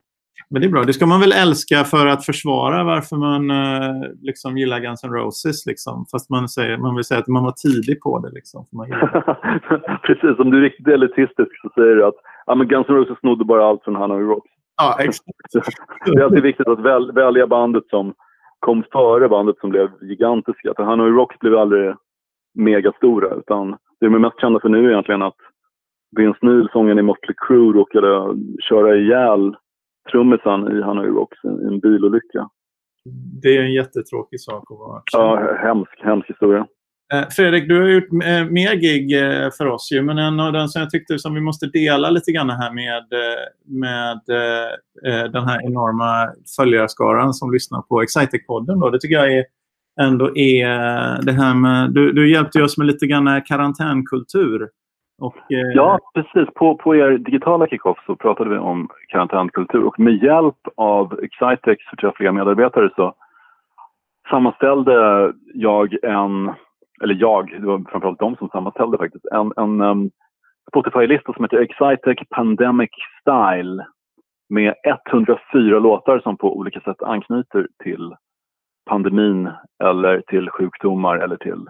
[0.50, 0.84] Men det är bra.
[0.84, 5.12] Det ska man väl älska för att försvara varför man eh, liksom gillar Guns N'
[5.12, 5.66] Roses.
[5.66, 6.06] Liksom.
[6.10, 8.30] Fast man, säger, man vill säga att man var tidig på det.
[8.30, 8.88] Liksom, man
[10.02, 12.14] Precis, om du är riktigt elitistisk så säger du att
[12.46, 14.50] ja, men Guns N' Roses snodde bara allt från Hanoi Rocks.
[14.76, 15.30] Ja, exakt.
[16.04, 18.14] det är alltid viktigt att väl, välja bandet som
[18.58, 20.72] kom före bandet som blev gigantiska.
[20.76, 21.94] För Hanoi Rocks blev aldrig
[22.54, 23.34] megastora.
[23.34, 25.36] Utan det de är mest kända för nu är egentligen att
[26.16, 28.36] Vince Neil, sången i Motley Crue, råkade
[28.68, 29.56] köra ihjäl
[30.10, 32.48] trummisen i Hanoi Rocks i en bilolycka.
[33.42, 35.02] Det är en jättetråkig sak att vara.
[35.12, 36.66] Ja, hemsk, hemsk historia.
[37.14, 40.52] Eh, Fredrik, du har gjort eh, mer gig eh, för oss ju, men en av
[40.52, 43.04] den som jag tyckte som vi måste dela lite grann här med,
[43.64, 44.20] med
[45.32, 48.90] den här enorma följarskaran som lyssnar på Excitec-podden.
[48.90, 49.44] Det tycker jag är
[50.00, 50.68] ändå är
[51.22, 51.90] det här med...
[51.90, 54.68] Du, du hjälpte oss med lite grann karantänkultur.
[55.18, 55.58] Och, eh...
[55.74, 56.54] Ja, precis.
[56.54, 61.84] På, på er digitala kickoff så pratade vi om karantänkultur och med hjälp av Excitex
[61.84, 63.14] förträffliga medarbetare så
[64.30, 66.52] sammanställde jag en,
[67.02, 70.10] eller jag, det var framförallt de som sammanställde faktiskt, en, en um,
[70.70, 73.86] Spotify-lista som heter Excitec Pandemic Style
[74.48, 74.74] med
[75.10, 78.14] 104 låtar som på olika sätt anknyter till
[78.90, 79.50] pandemin
[79.84, 81.66] eller till sjukdomar eller till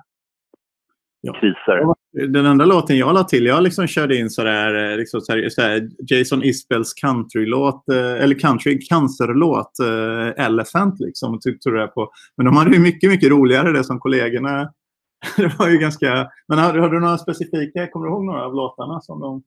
[1.26, 1.40] ja.
[1.40, 1.94] kriser.
[2.28, 5.88] Den enda låten jag la till, jag liksom körde in sådär, eh, liksom sådär, sådär
[6.10, 12.10] Jason Isbells countrylåt, eh, eller country cancerlåt, uh, Elephant liksom, tyckte det på.
[12.36, 14.68] Men de hade ju mycket, mycket roligare det som kollegorna.
[15.36, 16.28] det var ju ganska...
[16.48, 19.42] Men har, har du några specifika, kommer du ihåg några av låtarna som de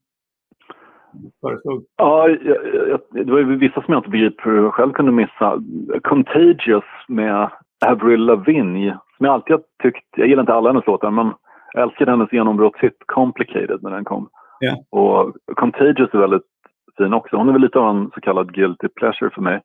[1.41, 1.85] föreslog?
[1.97, 2.57] Ja, jag,
[2.89, 5.63] jag, det var ju vissa som jag inte begriper hur jag själv kunde missa.
[6.03, 7.49] Contagious med
[7.85, 11.33] Avril Lavigne, som jag alltid har tyckt, jag gillar inte alla hennes låtar, men
[11.73, 14.29] jag älskade hennes genombrottshit Complicated när den kom.
[14.63, 14.77] Yeah.
[14.91, 16.47] Och Contagious är väldigt
[16.97, 17.37] fin också.
[17.37, 19.61] Hon är väl lite av en så kallad guilty pleasure för mig.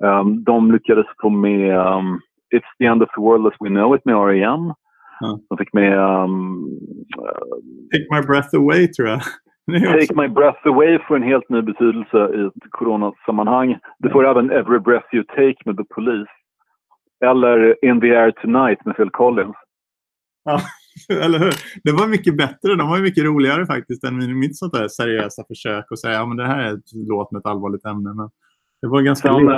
[0.00, 0.20] Yeah.
[0.20, 2.20] Um, de lyckades få med um,
[2.54, 4.72] It's the end of the world as we know it med R.E.M.
[5.20, 5.38] Ja.
[5.48, 5.98] De fick med...
[5.98, 6.64] Um,
[7.92, 9.20] Take my breath away, tror jag.
[10.00, 13.78] Take my breath away får en helt ny betydelse i ett coronasammanhang.
[13.98, 16.32] Det får även Every breath you take med The Police.
[17.24, 19.56] Eller In the air tonight med Phil Collins.
[21.08, 21.54] Ja, eller hur?
[21.84, 22.74] Det var mycket bättre.
[22.74, 26.34] De var mycket roligare faktiskt än mitt sånt där seriösa försök att säga att ja,
[26.34, 28.14] det här är ett låt med ett allvarligt ämne.
[28.14, 28.30] Men
[28.82, 29.50] det var ganska Sen,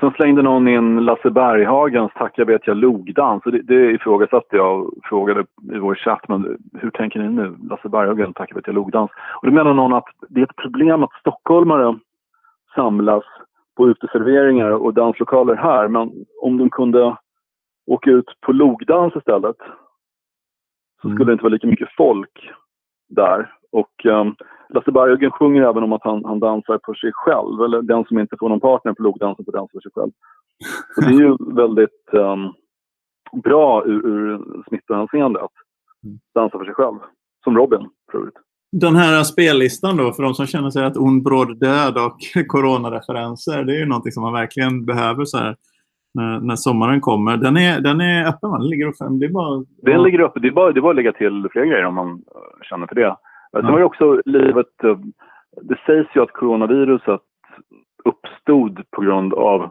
[0.00, 3.42] Sen slängde någon in Lasse Berghagens Tack jag vet jag logdans.
[3.44, 5.40] Det, det ifrågasatte jag och frågade
[5.74, 6.28] i vår chatt.
[6.28, 7.56] Men hur tänker ni nu?
[7.70, 9.10] Lasse Berghagen Tack jag vet jag logdans.
[9.42, 11.98] Och då menar någon att det är ett problem att stockholmare
[12.74, 13.24] samlas
[13.76, 15.88] på uteserveringar och danslokaler här.
[15.88, 16.12] Men
[16.42, 17.16] om de kunde
[17.86, 19.56] åka ut på logdans istället
[21.02, 22.50] så skulle det inte vara lika mycket folk
[23.08, 23.52] där.
[23.72, 24.34] Och um,
[24.68, 27.62] Lasse Berghagen sjunger även om att han, han dansar för sig själv.
[27.62, 30.10] Eller den som inte får någon partner på logdansen får dansa för sig själv.
[30.94, 32.52] Så det är ju väldigt um,
[33.42, 35.56] bra ur, ur smittohänseende att
[36.04, 36.18] mm.
[36.34, 36.98] dansa för sig själv.
[37.44, 38.34] Som Robin för övrigt.
[38.72, 43.64] Den här spellistan då, för de som känner sig att ond bråd död och coronareferenser,
[43.64, 45.56] det är ju någonting som man verkligen behöver så här
[46.14, 47.36] när, när sommaren kommer.
[47.36, 49.04] Den är, den är öppen, Den ligger uppe.
[49.20, 49.64] Det är bara...
[49.82, 50.40] Den ligger uppe.
[50.40, 52.22] Det är bara, det är bara att lägga till fler grejer om man
[52.62, 53.16] känner för det.
[53.52, 54.84] Sen var det också livet...
[54.84, 54.98] Eh,
[55.62, 57.20] det sägs ju att coronaviruset
[58.04, 59.70] uppstod på grund av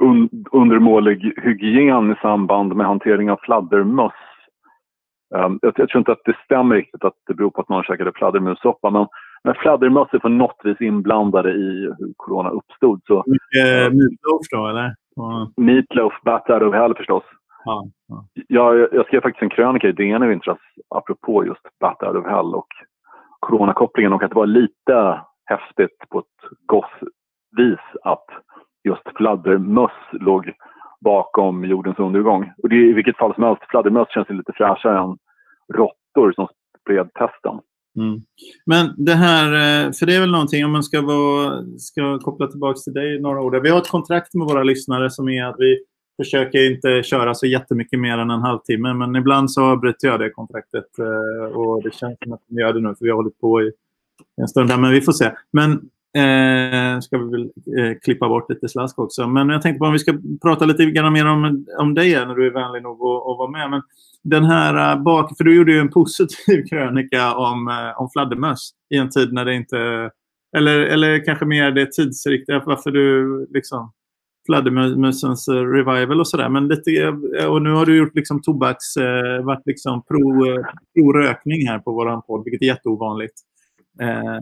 [0.00, 4.12] un, undermålig hygien i samband med hantering av fladdermöss.
[5.34, 7.82] Um, jag, jag, tror inte att det stämmer riktigt att det beror på att någon
[7.82, 9.06] käkade fladdermussoppa men,
[9.44, 13.00] men fladdermöss är på något vis inblandade i hur corona uppstod.
[13.06, 14.94] Så, Mycket meatloaf då eller?
[15.20, 15.48] Uh.
[15.56, 17.22] Meatloaf, out of hell förstås.
[17.64, 18.24] Ja, ja.
[18.48, 20.58] Jag, jag skrev faktiskt en krönika i DN i vintras
[20.90, 22.68] apropå just bat out of hell och
[23.40, 26.90] coronakopplingen och att det var lite häftigt på ett gott
[27.56, 28.26] vis att
[28.84, 30.52] just fladdermöss låg
[31.00, 32.52] bakom jordens undergång.
[32.62, 35.18] Och det är i vilket fall som helst, fladdermöss känns lite fräschare än
[35.74, 36.48] råttor som
[36.80, 37.60] spred testen.
[37.96, 38.22] Mm.
[38.66, 42.46] Men det här, eh, för det är väl någonting om man ska, vara, ska koppla
[42.46, 43.62] tillbaka till dig några ord.
[43.62, 45.78] Vi har ett kontrakt med våra lyssnare som är att vi
[46.16, 48.94] försöker inte köra så jättemycket mer än en halvtimme.
[48.94, 50.98] Men ibland så bryter jag det kontraktet.
[50.98, 53.62] Eh, och det känns som att vi gör det nu för vi har hållit på
[53.62, 53.72] i
[54.36, 54.68] en stund.
[54.68, 55.30] Där, men vi får se.
[55.50, 55.70] Men
[56.16, 59.26] eh, ska vi väl eh, klippa bort lite slask också.
[59.26, 62.34] Men jag tänkte på om vi ska prata lite grann mer om, om dig när
[62.34, 63.70] du är vänlig nog att, att vara med.
[63.70, 63.82] Men
[64.24, 65.36] den här äh, bak...
[65.36, 69.44] För du gjorde ju en positiv krönika om, äh, om fladdermöss i en tid när
[69.44, 70.10] det inte...
[70.56, 72.62] Eller, eller kanske mer det tidsriktiga.
[72.66, 73.92] Varför du liksom
[74.46, 76.48] fladdermusens äh, revival och sådär.
[76.48, 77.08] Men lite,
[77.48, 78.96] och nu har du gjort liksom tobaks,
[79.42, 80.44] varit liksom pro,
[80.94, 83.34] pro rökning här på våran podd, vilket är jätteovanligt.
[84.00, 84.38] Eh,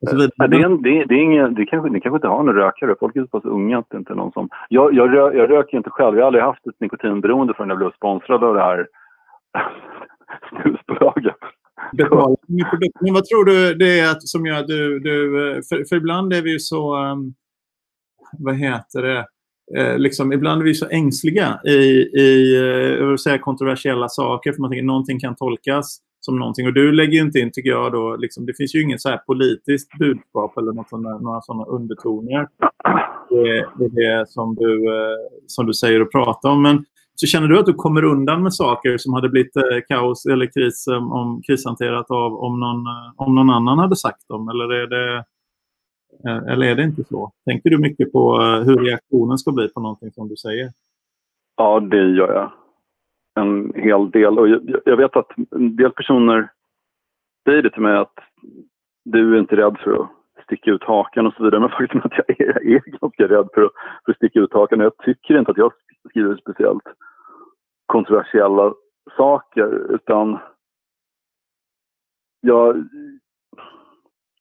[0.00, 2.94] det, är en, det, det, är ingen, det kanske, ni kanske inte har några rökare.
[3.00, 4.48] Folk är så pass unga att det inte är någon som...
[4.68, 6.16] Jag, jag, rö, jag röker inte själv.
[6.16, 8.86] Jag har aldrig haft ett nikotinberoende förrän jag blev sponsrad av det här
[10.62, 11.36] snusbolaget.
[13.00, 14.98] Men vad tror du det är att, som gör att du...
[14.98, 15.30] du
[15.68, 16.96] för, för ibland är vi ju så...
[16.96, 17.34] Um,
[18.38, 19.26] vad heter det,
[19.76, 21.70] eh, liksom, ibland är vi så ängsliga i,
[22.20, 22.56] i
[23.00, 26.66] eh, säga kontroversiella saker för man tänker någonting kan tolkas som någonting.
[26.66, 29.16] Och du lägger inte in, tycker jag, då, liksom, det finns ju inget så här
[29.16, 32.48] politiskt budskap eller något sådana, några sådana undertoner.
[33.30, 36.62] i det det som du, eh, som du säger och pratar om.
[36.62, 40.26] Men så känner du att du kommer undan med saker som hade blivit eh, kaos
[40.26, 42.84] eller kris eh, om, krishanterat av om någon,
[43.16, 44.48] om någon annan hade sagt dem?
[44.48, 45.24] Eller är det
[46.52, 47.32] eller är det inte så?
[47.44, 50.72] Tänker du mycket på hur reaktionen ska bli på någonting som du säger?
[51.56, 52.52] Ja, det gör jag.
[53.38, 54.38] En hel del.
[54.38, 56.50] Och jag, jag vet att en del personer
[57.44, 58.18] säger det till mig att
[59.04, 60.10] du är inte rädd för att
[60.44, 61.60] sticka ut hakan och så vidare.
[61.60, 63.72] Men faktum är att jag är, jag är ganska rädd för att,
[64.04, 64.80] för att sticka ut hakan.
[64.80, 65.72] Jag tycker inte att jag
[66.10, 66.84] skriver speciellt
[67.86, 68.74] kontroversiella
[69.16, 70.38] saker utan
[72.40, 72.76] jag,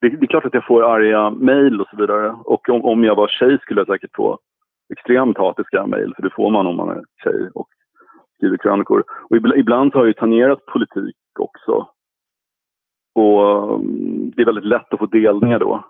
[0.02, 2.30] det, det, är klart att jag får arga mejl och så vidare.
[2.32, 4.40] Och om, om jag var tjej skulle jag säkert få
[4.94, 7.68] extremt hatiska mejl, för det får man om man är tjej och
[8.38, 9.04] skriver krönikor.
[9.30, 11.88] Och ibland, så har jag ju tangerat politik också.
[13.16, 15.86] Och mm, det är väldigt lätt att få delningar då.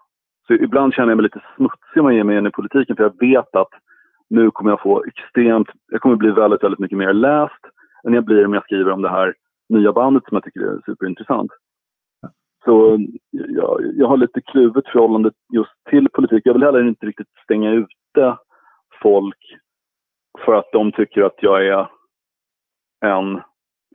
[0.47, 3.03] Så ibland känner jag mig lite smutsig om jag ger mig in i politiken för
[3.03, 3.69] jag vet att
[4.29, 7.65] nu kommer jag få extremt, jag kommer bli väldigt, väldigt mycket mer läst
[8.03, 9.33] än jag blir om jag skriver om det här
[9.69, 11.51] nya bandet som jag tycker är superintressant.
[12.65, 12.99] Så
[13.31, 16.41] jag, jag har lite kluvet förhållande just till politik.
[16.45, 18.38] Jag vill heller inte riktigt stänga ute
[19.01, 19.57] folk
[20.45, 21.88] för att de tycker att jag är
[23.05, 23.41] en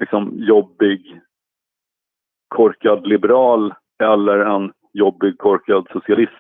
[0.01, 1.21] liksom, jobbig,
[2.49, 6.33] korkad liberal eller en jobbig, korkad socialist.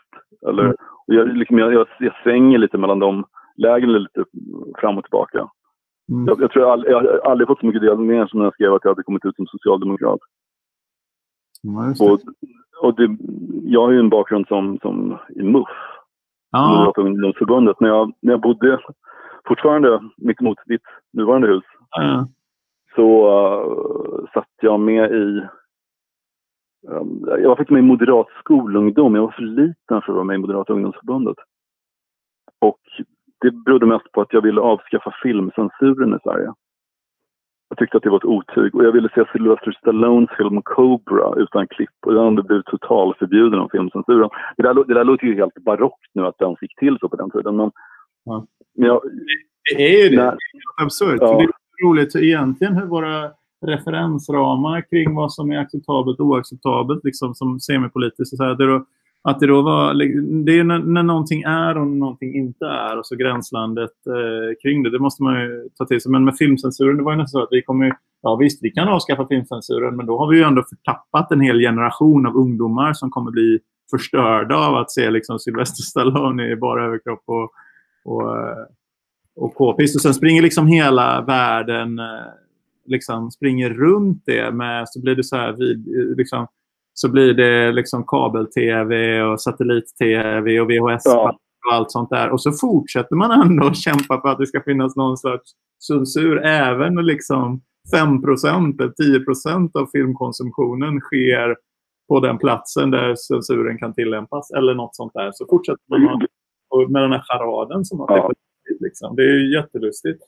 [0.48, 0.76] Eller, mm.
[1.06, 3.24] jag, liksom, jag, jag, jag svänger lite mellan de
[3.56, 4.24] lägren lite
[4.78, 5.48] fram och tillbaka.
[6.12, 6.26] Mm.
[6.26, 8.54] Jag, jag, tror jag, jag, jag har aldrig fått så mycket delningar som när jag
[8.54, 10.20] skrev att jag hade kommit ut som socialdemokrat.
[11.62, 12.20] Ja, och
[12.82, 13.16] och det,
[13.64, 15.68] jag har ju en bakgrund som, som i MUF,
[16.50, 16.68] ah.
[16.68, 17.80] Moderata ungdomsförbundet.
[17.80, 18.78] När jag, när jag bodde
[19.48, 22.24] fortfarande mitt emot ditt nuvarande hus ah.
[22.94, 25.42] Så uh, satt jag med i
[26.88, 29.14] um, jag var faktiskt med i Moderat skolungdom.
[29.14, 31.36] Jag var för liten för att vara med i Moderata ungdomsförbundet.
[32.58, 32.80] Och
[33.40, 36.52] det berodde mest på att jag ville avskaffa filmcensuren i Sverige.
[37.68, 41.34] Jag tyckte att det var ett otyg och jag ville se Sylvester Stallones film Cobra
[41.36, 44.30] utan klipp och den blivit totalförbjuden av filmcensuren.
[44.56, 47.16] Det där, det där låter ju helt barockt nu att den fick till så på
[47.16, 47.70] den tiden men...
[48.24, 48.46] Ja.
[48.74, 49.02] men jag,
[49.76, 50.22] det är ju det.
[50.22, 51.18] När, det är absurt.
[51.20, 51.46] Ja.
[51.84, 53.30] Roligt egentligen hur våra
[53.66, 58.36] referensramar kring vad som är acceptabelt och oacceptabelt liksom, som semipolitiskt.
[58.36, 58.84] Så här, det då,
[59.22, 59.94] att det då var,
[60.44, 64.82] det är när, när någonting är och någonting inte är och så gränslandet eh, kring
[64.82, 64.90] det.
[64.90, 66.12] Det måste man ju ta till sig.
[66.12, 68.88] Men med filmcensuren, det var ju nästan så att vi kommer Ja visst, vi kan
[68.88, 73.10] avskaffa filmcensuren men då har vi ju ändå förtappat en hel generation av ungdomar som
[73.10, 73.58] kommer bli
[73.90, 77.52] förstörda av att se liksom Sylvester Stallone i bara överkropp och,
[78.04, 78.66] och, eh,
[79.36, 79.96] och k-pist.
[79.96, 82.32] Och sen springer liksom hela världen eh,
[82.86, 86.46] liksom springer runt det med så blir det så här vid, liksom,
[86.94, 91.36] så blir det liksom kabel-tv och satellit-tv och VHS ja.
[91.66, 92.30] och allt sånt där.
[92.30, 95.50] Och så fortsätter man ändå kämpa för att det ska finnas någon slags
[95.86, 96.44] censur.
[96.44, 97.60] Även liksom
[97.94, 98.92] 5 eller
[99.24, 101.56] 10% av filmkonsumtionen sker
[102.08, 105.30] på den platsen där censuren kan tillämpas eller något sånt där.
[105.34, 106.26] Så fortsätter man
[106.88, 108.32] med den här charaden som att ja.
[108.64, 109.16] Det är liksom.
[109.16, 110.22] Det är jättelustigt.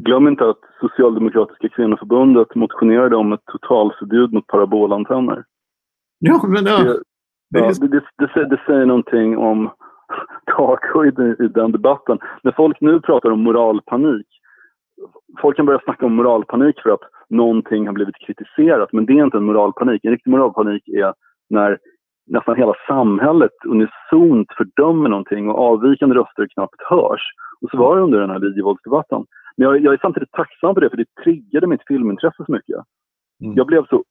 [0.00, 5.44] Glöm inte att Socialdemokratiska kvinnoförbundet motionerade om ett totalförbud mot parabolantenner.
[6.18, 6.84] Ja, men ja.
[7.50, 7.88] Det, ja, det,
[8.18, 9.70] det, det, säger någonting om
[10.56, 12.18] takhöjden i den debatten.
[12.42, 14.26] När folk nu pratar om moralpanik,
[15.40, 19.24] folk kan börja snacka om moralpanik för att någonting har blivit kritiserat, men det är
[19.24, 20.04] inte en moralpanik.
[20.04, 21.14] En riktig moralpanik är
[21.50, 21.78] när
[22.26, 27.22] nästan hela samhället unisont fördömer någonting och avvikande röster knappt hörs.
[27.60, 29.24] Och så var det under den här videovåldsdebatten.
[29.56, 32.76] Men jag, jag, är samtidigt tacksam för det, för det triggade mitt filmintresse så mycket.
[33.42, 33.56] Mm.
[33.56, 34.04] Jag blev så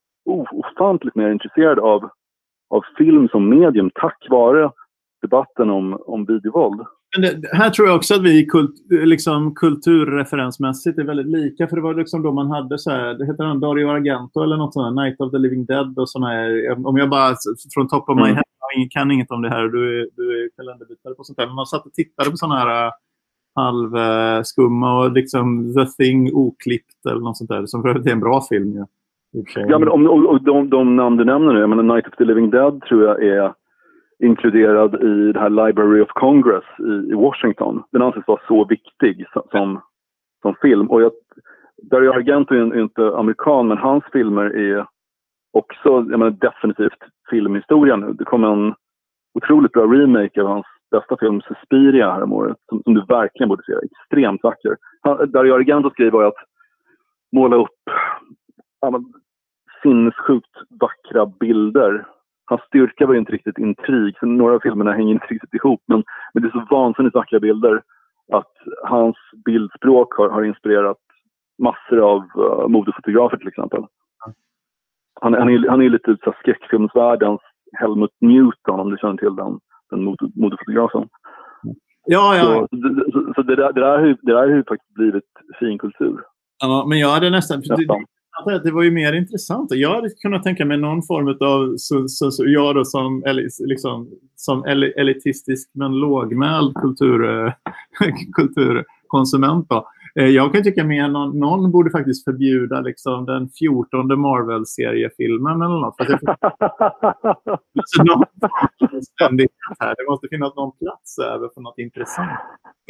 [0.52, 2.10] ofantligt mer intresserad av,
[2.70, 4.70] av film som medium tack vare
[5.22, 6.86] debatten om, om videovåld.
[7.18, 11.68] Det, här tror jag också att vi kult, liksom, kulturreferensmässigt är väldigt lika.
[11.68, 14.56] För det var liksom då man hade så här, det heter han Dario Argento eller
[14.56, 17.36] något sånt, Night of the Living Dead och såna här, Om jag bara
[17.74, 18.34] från top of my mm.
[18.34, 18.42] head
[18.74, 21.46] jag kan inget om det här du är, du är kalenderbitare på sånt där.
[21.46, 22.92] Men man satt och tittade på såna här äh,
[23.54, 27.66] halvskumma och liksom The Thing oklippt eller något sånt där.
[27.66, 28.74] Som för övrigt är en bra film.
[28.76, 28.86] Ja.
[29.54, 32.16] Ja, men om, och, och de, de namn du nämner nu, jag menar Night of
[32.16, 33.54] the Living Dead tror jag är
[34.22, 37.82] inkluderad i det här Library of Congress i, i Washington.
[37.92, 39.80] Den anses vara så viktig som,
[40.42, 40.90] som film.
[40.90, 41.12] Och jag,
[41.90, 44.86] Dario Argento är inte amerikan, men hans filmer är
[45.52, 46.98] också jag menar, definitivt
[47.30, 48.12] filmhistoria nu.
[48.12, 48.74] Det kom en
[49.34, 53.72] otroligt bra remake av hans bästa film Suspiria häromåret som, som du verkligen borde se.
[53.72, 54.76] Extremt vacker.
[55.00, 56.34] Han, Dario Argento skriver att
[57.32, 57.80] måla upp
[59.82, 62.06] sinnessjukt vackra bilder.
[62.52, 65.82] Hans styrka var ju inte riktigt intrig, för några av filmerna hänger inte riktigt ihop.
[65.86, 67.82] Men, men det är så vansinnigt vackra bilder
[68.32, 68.52] att
[68.84, 70.98] hans bildspråk har, har inspirerat
[71.58, 73.84] massor av uh, modefotografer till exempel.
[75.20, 77.40] Han, han, är, han är lite så skräckfilmsvärldens
[77.80, 81.08] Helmut Newton om du känner till den, den mode, modefotografen.
[82.06, 82.68] Ja, ja.
[82.70, 86.20] Så, så, så det, där, det, där det där har ju faktiskt blivit finkultur.
[86.62, 87.58] Ja, men jag hade nästan...
[87.58, 88.04] Nästan.
[88.46, 89.68] Det, det var ju mer intressant.
[89.70, 91.74] Jag hade kunnat tänka mig någon form av...
[91.76, 93.22] Så, så, så, jag då som,
[93.66, 97.52] liksom, som el- elitistisk men lågmäld kultur, eh,
[98.32, 99.68] kulturkonsument.
[99.68, 99.86] Då.
[100.20, 105.80] Eh, Jag kan tycka mer någon, någon borde faktiskt förbjuda liksom, den 14 Marvel-seriefilmen eller
[105.80, 105.96] något.
[105.96, 106.36] För jag,
[107.78, 108.24] alltså, någon
[109.80, 109.94] här.
[109.96, 112.30] Det måste finnas någon plats över för något intressant.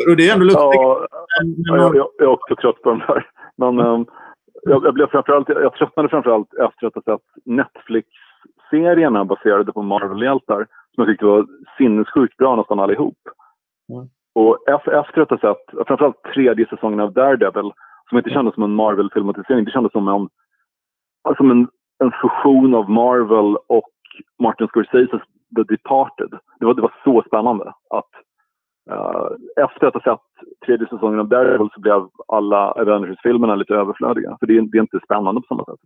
[0.09, 0.61] Och det är ändå lustigt.
[0.61, 3.27] Ja, ja, jag, jag, jag är också trött på de där.
[3.57, 4.07] Men um,
[4.63, 10.67] jag, jag, blev framförallt, jag tröttnade framförallt efter att ha sett Netflix-serierna baserade på Marvel-hjältar
[10.95, 11.47] som jag tyckte var
[11.79, 13.19] sinnessjukt bra nästan allihop.
[13.93, 14.09] Mm.
[14.35, 17.73] Och efter, att ha sett framförallt tredje säsongen av Daredevil
[18.09, 20.29] som inte kändes som en Marvel-filmatisering, det kändes som en,
[21.37, 21.69] som en,
[22.05, 23.91] en fusion av Marvel och
[24.43, 25.23] Martin Scorseses
[25.57, 26.39] The Departed.
[26.59, 28.11] Det var, det var så spännande att
[28.91, 29.29] uh,
[29.65, 34.37] efter att ha sett tredje säsongen av Daredevil så blev alla Avengers-filmerna lite överflödiga.
[34.41, 35.79] För det är, det är inte spännande på samma sätt.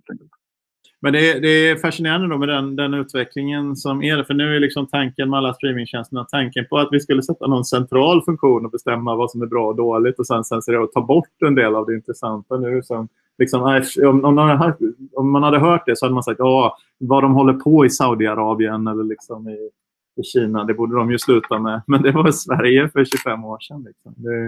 [1.01, 4.23] Men det är, det är fascinerande då med den, den utvecklingen som är.
[4.23, 7.65] För nu är liksom tanken med alla streamingtjänsterna tanken på att vi skulle sätta någon
[7.65, 11.01] central funktion och bestämma vad som är bra och dåligt och sen censurera och ta
[11.01, 12.83] bort en del av det intressanta nu.
[12.83, 14.79] Som, liksom, äh, om, om, man hade hört,
[15.15, 17.91] om man hade hört det så hade man sagt ja, vad de håller på i
[17.91, 19.71] Saudiarabien eller liksom i,
[20.17, 21.83] i Kina, det borde de ju sluta med.
[21.87, 23.83] Men det var Sverige för 25 år sedan.
[23.87, 24.15] Liksom.
[24.17, 24.47] Det,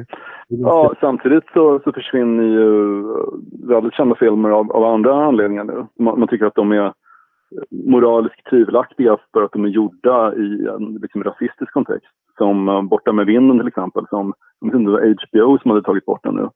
[0.48, 3.02] det Ja, samtidigt så, så försvinner ju
[3.68, 5.86] väldigt kända filmer av, av andra anledningar nu.
[5.98, 6.92] Man, man tycker att de är
[7.70, 12.12] moraliskt tvivelaktiga för att de är gjorda i en liksom, rasistisk kontext.
[12.38, 16.24] Som uh, Borta med vinden till exempel, som det var HBO som hade tagit bort
[16.24, 16.48] den nu.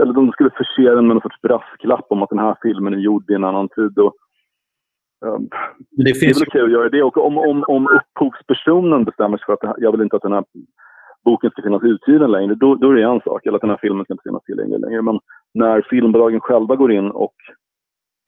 [0.00, 2.98] Eller de skulle förse den med någon sorts brasklapp om att den här filmen är
[2.98, 3.98] gjord i en annan tid.
[3.98, 4.14] Och,
[5.22, 5.48] Men
[5.90, 7.02] det det är finns väl okej att göra det.
[7.02, 10.44] Och om, om, om upphovspersonen bestämmer sig för att jag vill inte att den här
[11.24, 13.46] boken ska finnas utgiven längre, då, då är det en sak.
[13.46, 15.02] Eller att den här filmen ska inte finnas tillgänglig längre.
[15.02, 15.20] Men
[15.54, 17.34] när filmbolagen själva går in och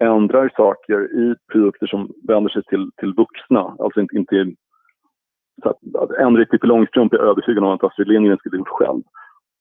[0.05, 4.53] ändrar saker i produkter som vänder sig till, till vuxna, alltså inte, inte
[5.63, 8.59] så att, att ändra i Pippi Långstrump är jag övertygad om att Astrid Lindgren skulle
[8.59, 9.03] gjort själv.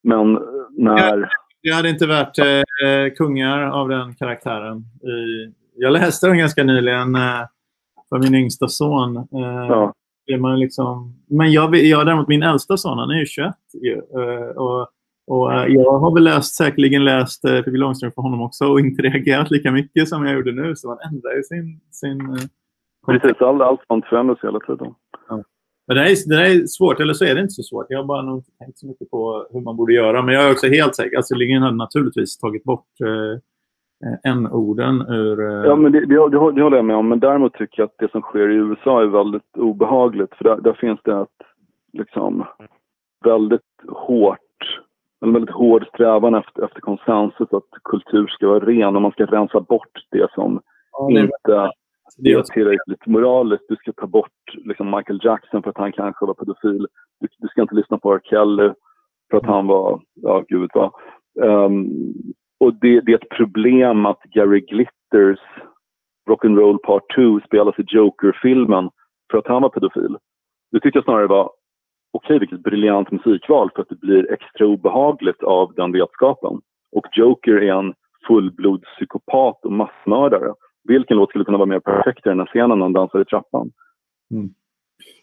[0.03, 0.33] Men
[0.77, 1.29] när...
[1.63, 4.77] Det hade inte varit eh, kungar av den karaktären.
[4.77, 7.41] I, jag läste den ganska nyligen eh,
[8.09, 9.17] för min yngsta son.
[9.17, 9.23] Eh,
[10.25, 10.37] Ja.
[10.39, 13.53] man liksom, men jag, jag däremot, min äldsta son, han är ju 21.
[13.81, 14.87] Ju, eh, och,
[15.27, 19.51] och, jag har väl läst, säkerligen läst Pippi Långstrump för honom också och inte reagerat
[19.51, 20.75] lika mycket som jag gjorde nu.
[20.75, 21.79] Så man ändrar ju sin...
[21.91, 22.49] sin
[23.05, 24.93] Precis, allt, allt sånt förändras hela tiden.
[25.87, 27.85] Men det där, är, det där är svårt, eller så är det inte så svårt.
[27.89, 30.21] Jag har bara nog inte tänkt så mycket på hur man borde göra.
[30.21, 31.17] Men jag är också helt säker.
[31.17, 33.39] Alltså, Lindgren hade naturligtvis tagit bort eh,
[34.23, 35.39] n-orden ur...
[35.39, 37.09] Eh, Ja, men det, det, det, håller jag med om.
[37.09, 40.35] Men däremot tycker jag att det som sker i USA är väldigt obehagligt.
[40.35, 41.47] För där, där finns det ett
[41.93, 42.45] liksom,
[43.25, 44.39] väldigt hårt,
[45.25, 49.25] en väldigt hård strävan efter, efter konsensus att kultur ska vara ren och man ska
[49.25, 51.71] rensa bort det som ja, det, inte
[52.17, 53.65] det, är är- tillräckligt moraliskt.
[53.69, 56.87] Du ska ta bort liksom, Michael Jackson för att han kanske var pedofil.
[57.19, 58.19] Du, du ska inte lyssna på R.
[58.23, 58.69] Kelly
[59.31, 60.91] för att han var, ja gud vad.
[61.43, 61.87] Ehm,
[62.59, 65.39] och det, det är ett problem att Gary Glitters
[66.29, 68.89] Rock'n'Roll Part 2 spelas i Joker-filmen
[69.31, 70.17] för att han var pedofil.
[70.71, 71.51] Det tycker jag snarare var
[72.13, 76.61] okej, vilket briljant musikval för att det blir extra obehagligt av den vetskapen.
[76.91, 77.93] Och Joker är en
[78.27, 80.53] fullblodspsykopat och massmördare.
[80.83, 83.25] Vilken låt skulle kunna vara mer perfekt i den här scenen när han dansar i
[83.25, 83.71] trappan?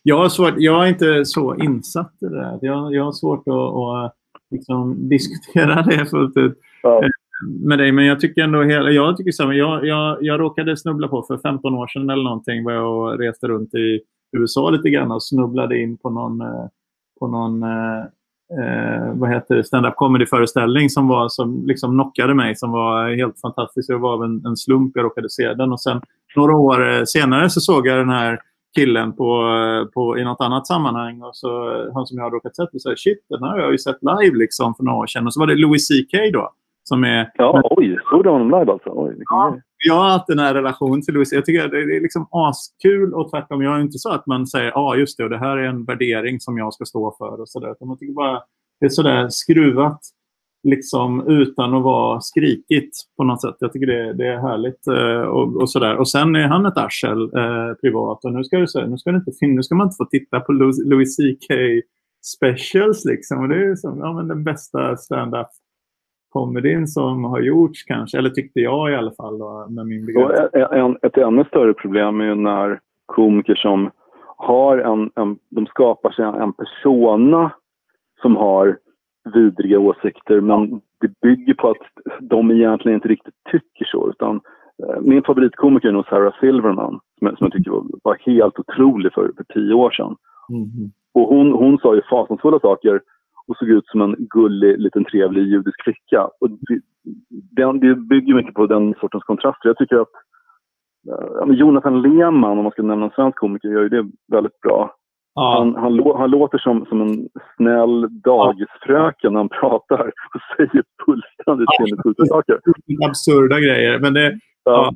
[0.03, 2.59] jag, har svårt, jag är inte så insatt i det där.
[2.62, 4.14] Jag, jag har svårt att, att
[4.51, 7.03] liksom, diskutera det fullt ut Ja
[7.49, 7.93] med dig.
[7.93, 9.55] Men jag tycker ändå hela, jag tycker samma.
[9.55, 13.18] Jag, jag, jag råkade snubbla på för 15 år sedan eller någonting var jag och
[13.18, 14.01] reste runt i
[14.36, 16.66] USA lite grann och snubblade in på någon, eh,
[17.20, 18.01] på någon eh,
[18.61, 23.41] eh, vad heter det, stand-up comedy-föreställning som, var, som liksom knockade mig, som var helt
[23.41, 23.88] fantastisk.
[23.88, 25.72] Det var av en, en slump jag råkade se den.
[25.72, 26.01] Och sen
[26.36, 28.41] några år eh, senare så såg jag den här
[28.74, 29.43] killen på,
[29.95, 31.22] på, i något annat sammanhang.
[31.22, 31.51] Och så,
[31.95, 33.99] han som jag har råkat sett och sa shit, den här har jag ju sett
[34.01, 35.26] live liksom för några år sedan.
[35.26, 36.53] Och så var det Louis CK då.
[36.91, 38.91] Som är, Ja, oj, såg du honom live alltså?
[38.95, 39.51] Oj, Ja.
[39.51, 39.62] grej.
[39.86, 41.32] jag har haft den här relationen till Louis.
[41.32, 43.62] Jag tycker det är liksom askul och tvärtom.
[43.62, 45.68] Jag är inte så att man säger ja ah, just det, och det här är
[45.68, 47.41] en värdering som jag ska stå för.
[47.41, 47.74] och så där.
[47.86, 48.43] Man tycker bara
[48.80, 50.01] det är sådär skruvat
[50.62, 53.55] liksom utan att vara skrikigt på något sätt.
[53.59, 54.86] Jag tycker det, det är härligt.
[54.86, 55.97] eh, och, och, sådär.
[55.97, 58.24] och sen är han ett arsel eh, privat.
[58.24, 60.41] Och nu ska, du, säga, nu, ska det inte, nu ska man inte få titta
[60.41, 61.53] på Louis, Louis CK
[62.36, 63.05] specials.
[63.05, 63.41] Liksom.
[63.41, 65.47] Och det är som, ja, men den bästa stand-up
[66.31, 68.18] comedyn som har gjorts kanske.
[68.18, 70.97] Eller tyckte jag i alla fall då, med min begränsning.
[71.03, 73.91] ett ännu större problem är ju när komiker som
[74.37, 77.51] har en, en de skapar sig en persona
[78.22, 78.78] som har
[79.35, 81.76] vidriga åsikter men det bygger på att
[82.20, 84.11] de egentligen inte riktigt tycker så.
[84.11, 84.41] Utan,
[84.83, 89.33] eh, min favoritkomiker är nog Sarah Silverman som jag tycker var, var helt otrolig för,
[89.37, 90.16] för tio år sedan.
[90.49, 90.91] Mm.
[91.14, 93.01] Och hon, hon sa ju fasansfulla saker
[93.51, 96.29] och såg ut som en gullig, liten trevlig judisk flicka.
[96.41, 96.51] Och
[97.51, 99.69] det, det, bygger mycket på den sortens kontraster.
[99.69, 100.09] Jag tycker att
[101.03, 104.95] ja, Jonathan Lehmann, om man ska nämna en svensk komiker, gör ju det väldigt bra.
[105.35, 105.59] Ja.
[105.59, 111.69] Han, han, han, låter som, som en snäll dagisfröken när han pratar och säger fullständigt
[111.79, 112.61] sinnessjuka saker.
[113.09, 113.99] Absurda grejer.
[113.99, 114.93] Men, det, ja.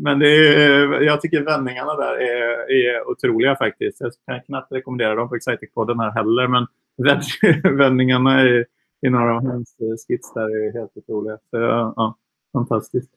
[0.00, 0.28] men det
[0.64, 4.00] är, jag tycker vändningarna där är, är otroliga faktiskt.
[4.00, 6.48] Jag kan knappt rekommendera dem på Exciting-podden här heller.
[6.48, 6.66] Men
[7.78, 8.64] vändningarna i,
[9.06, 9.76] i några av hans
[10.08, 11.38] skits där är helt otroliga.
[11.50, 12.18] Så, ja,
[12.52, 13.10] fantastiskt.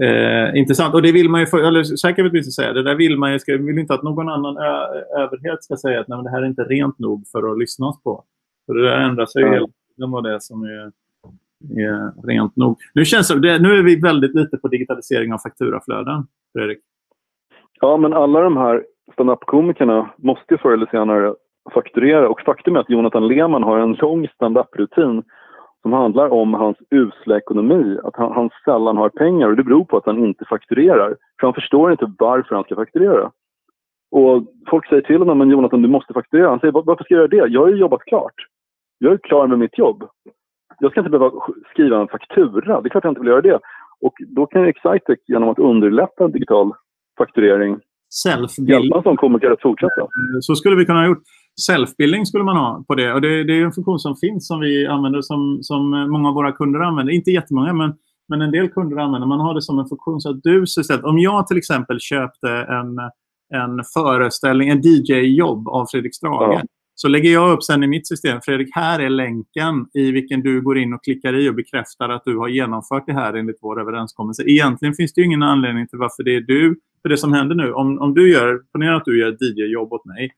[0.00, 0.94] Eh, intressant.
[0.94, 3.38] Och det vill man ju, för, eller säkert vill säga, det där vill man ju,
[3.38, 6.46] ska, vill inte att någon annan ö, överhet ska säga att nej, det här är
[6.46, 8.24] inte rent nog för att lyssna oss på.
[8.66, 10.92] För det där ändrar sig ju hela tiden vad det som är,
[11.80, 12.78] är rent nog.
[12.94, 16.78] Nu, känns det, nu är vi väldigt lite på digitalisering av fakturaflöden, Fredrik.
[17.80, 21.34] Ja, men alla de här standup-komikerna måste ju förr eller senare
[21.74, 22.28] fakturera.
[22.28, 25.22] Och faktum är att Jonathan Lehmann har en lång standup-rutin
[25.82, 29.84] som handlar om hans usla ekonomi, att han, han sällan har pengar och det beror
[29.84, 31.16] på att han inte fakturerar.
[31.40, 33.30] För han förstår inte varför han ska fakturera.
[34.10, 36.48] Och folk säger till honom, men Jonathan du måste fakturera.
[36.48, 37.52] Han säger, varför ska jag göra det?
[37.52, 38.34] Jag har ju jobbat klart.
[38.98, 40.04] Jag är klar med mitt jobb.
[40.78, 41.32] Jag ska inte behöva
[41.70, 42.80] skriva en faktura.
[42.80, 43.58] Det är klart jag inte vill göra det.
[44.00, 46.72] Och då kan Excitec genom att underlätta digital
[47.18, 47.80] fakturering
[48.68, 50.08] hjälpa en sån komiker att fortsätta.
[50.40, 51.22] Så skulle vi kunna ha gjort.
[51.60, 53.12] Self-billing skulle man ha på det.
[53.12, 56.34] Och det, det, är en funktion som finns som vi använder, som, som många av
[56.34, 57.12] våra kunder använder.
[57.12, 57.94] Inte jättemånga, men,
[58.28, 59.28] men en del kunder använder.
[59.28, 62.48] Man har det som en funktion så att du istället, om jag till exempel köpte
[62.50, 62.98] en,
[63.60, 66.54] en föreställning, en DJ-jobb av Fredrik Strage.
[66.54, 66.62] Ja.
[66.94, 70.60] Så lägger jag upp sen i mitt system, Fredrik, här är länken i vilken du
[70.60, 73.80] går in och klickar i och bekräftar att du har genomfört det här enligt vår
[73.80, 74.42] överenskommelse.
[74.46, 76.76] Egentligen finns det ju ingen anledning till varför det är du.
[77.02, 79.92] För det som händer nu, om, om du gör, ponera att du gör ett DJ-jobb
[79.92, 80.30] åt mig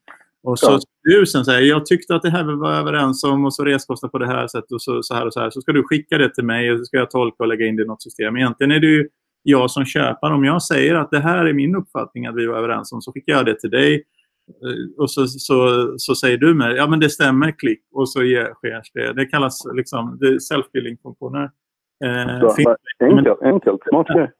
[0.44, 3.54] och så du sen säger jag tyckte att det här vi var överens om och
[3.54, 5.50] så reskostnad på det här sättet och så, så, här och så här.
[5.50, 7.76] Så ska du skicka det till mig och så ska jag tolka och lägga in
[7.76, 8.36] det i något system.
[8.36, 9.08] Egentligen är det ju
[9.42, 10.34] jag som köpare.
[10.34, 13.12] Om jag säger att det här är min uppfattning att vi var överens om så
[13.12, 13.94] skickar jag det till dig.
[14.48, 17.82] Eh, och så, så, så säger du mig, ja men det stämmer, klick.
[17.92, 19.12] Och så sker det.
[19.12, 21.50] Det kallas liksom self-billing-funktioner.
[22.04, 22.42] Eh,
[23.00, 24.30] enkelt, enkelt, smart grej.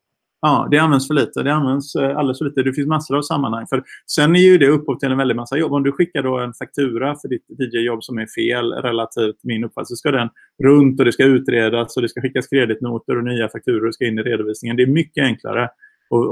[0.47, 1.43] Ja, det används för lite.
[1.43, 2.63] Det används eh, alldeles för lite.
[2.63, 3.67] Det finns massor av sammanhang.
[3.67, 5.73] För sen är ju det upphov till en väldig massa jobb.
[5.73, 9.87] Om du skickar då en faktura för ditt DJ-jobb som är fel relativt min uppfattning
[9.87, 10.29] så ska den
[10.65, 14.19] runt och det ska utredas och det ska skickas kreditnoter och nya fakturor ska in
[14.19, 14.77] i redovisningen.
[14.77, 15.69] Det är mycket enklare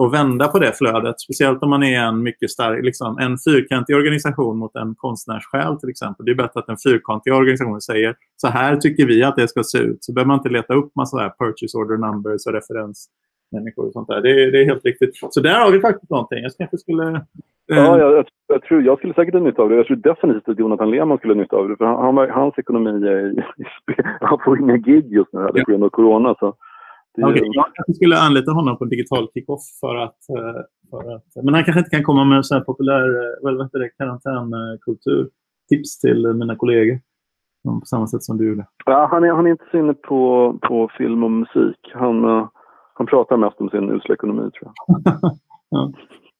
[0.04, 1.20] att vända på det flödet.
[1.20, 5.90] Speciellt om man är en mycket stark, liksom, en fyrkantig organisation mot en konstnärssjäl till
[5.90, 6.26] exempel.
[6.26, 9.62] Det är bättre att en fyrkantig organisation säger så här tycker vi att det ska
[9.64, 10.04] se ut.
[10.04, 13.08] Så behöver man inte leta upp massa purchase order numbers och referens
[13.52, 14.20] människor och sånt där.
[14.20, 15.10] Det, det, är helt riktigt.
[15.30, 16.42] Så där har vi faktiskt någonting.
[16.42, 17.08] Jag kanske skulle...
[17.08, 17.20] Eh...
[17.66, 19.76] Ja, jag, jag, jag, tror, jag skulle säkert ha nytta av det.
[19.76, 21.76] Jag tror definitivt att Jonathan Lehmann skulle ha nytta av det.
[21.76, 23.42] För han, han, hans ekonomi är i,
[23.82, 24.06] spel.
[24.20, 25.64] Han får inga gig just nu ja.
[25.64, 26.34] på grund av corona.
[26.38, 26.54] Så
[27.14, 27.50] det, okay,
[27.86, 31.44] jag skulle anlita honom på digital kick-off för att, eh, för att...
[31.44, 33.08] Men han kanske inte kan komma med så här populär
[33.48, 35.28] eh, heter det, karantänkultur.
[35.68, 37.00] Tips till mina kollegor.
[37.64, 38.66] På samma sätt som du gjorde.
[38.86, 41.92] Ja, han, är, han är inte så inne på, på film och musik.
[41.94, 42.48] Han,
[42.94, 45.02] han pratar mest om sin usla ekonomi, tror jag.
[45.70, 45.92] ja.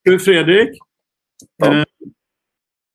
[0.05, 0.79] Du, Fredrik.
[1.57, 1.73] Ja.
[1.73, 1.85] Eh,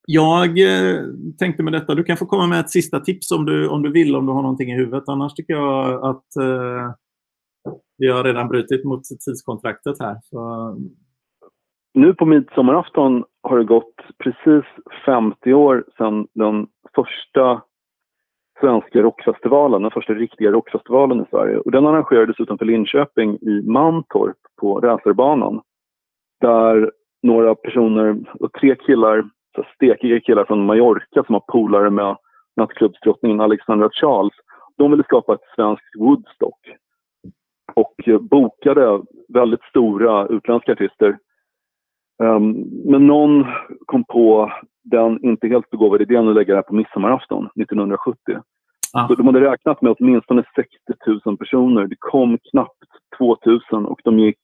[0.09, 1.01] jag eh,
[1.39, 3.91] tänkte med detta, du kan få komma med ett sista tips om du, om du
[3.91, 5.03] vill, om du har någonting i huvudet.
[5.07, 6.91] Annars tycker jag att eh,
[7.97, 10.17] vi har redan brutit mot tidskontraktet här.
[10.23, 10.75] Så...
[11.93, 14.65] Nu på midsommarafton har det gått precis
[15.05, 17.61] 50 år sedan den första
[18.59, 21.57] svenska rockfestivalen, den första riktiga rockfestivalen i Sverige.
[21.57, 25.61] Och den arrangerades utanför Linköping i Mantorp på racerbanan.
[26.41, 26.91] Där
[27.23, 32.17] några personer, och tre killar, så stekiga killar från Mallorca som har polare med
[32.55, 34.33] nattklubbsdrottningen Alexandra Charles,
[34.77, 36.59] de ville skapa ett svenskt Woodstock.
[37.73, 39.01] Och bokade
[39.33, 41.17] väldigt stora utländska artister.
[42.19, 42.51] Um,
[42.85, 43.45] men någon
[43.85, 44.51] kom på
[44.83, 48.17] den inte helt begåvade idén att lägga det här på midsommarafton 1970.
[48.93, 49.07] Ah.
[49.07, 50.71] Så de hade räknat med åtminstone 60
[51.25, 51.87] 000 personer.
[51.87, 52.83] Det kom knappt
[53.17, 53.37] 2
[53.71, 54.39] 000 och de gick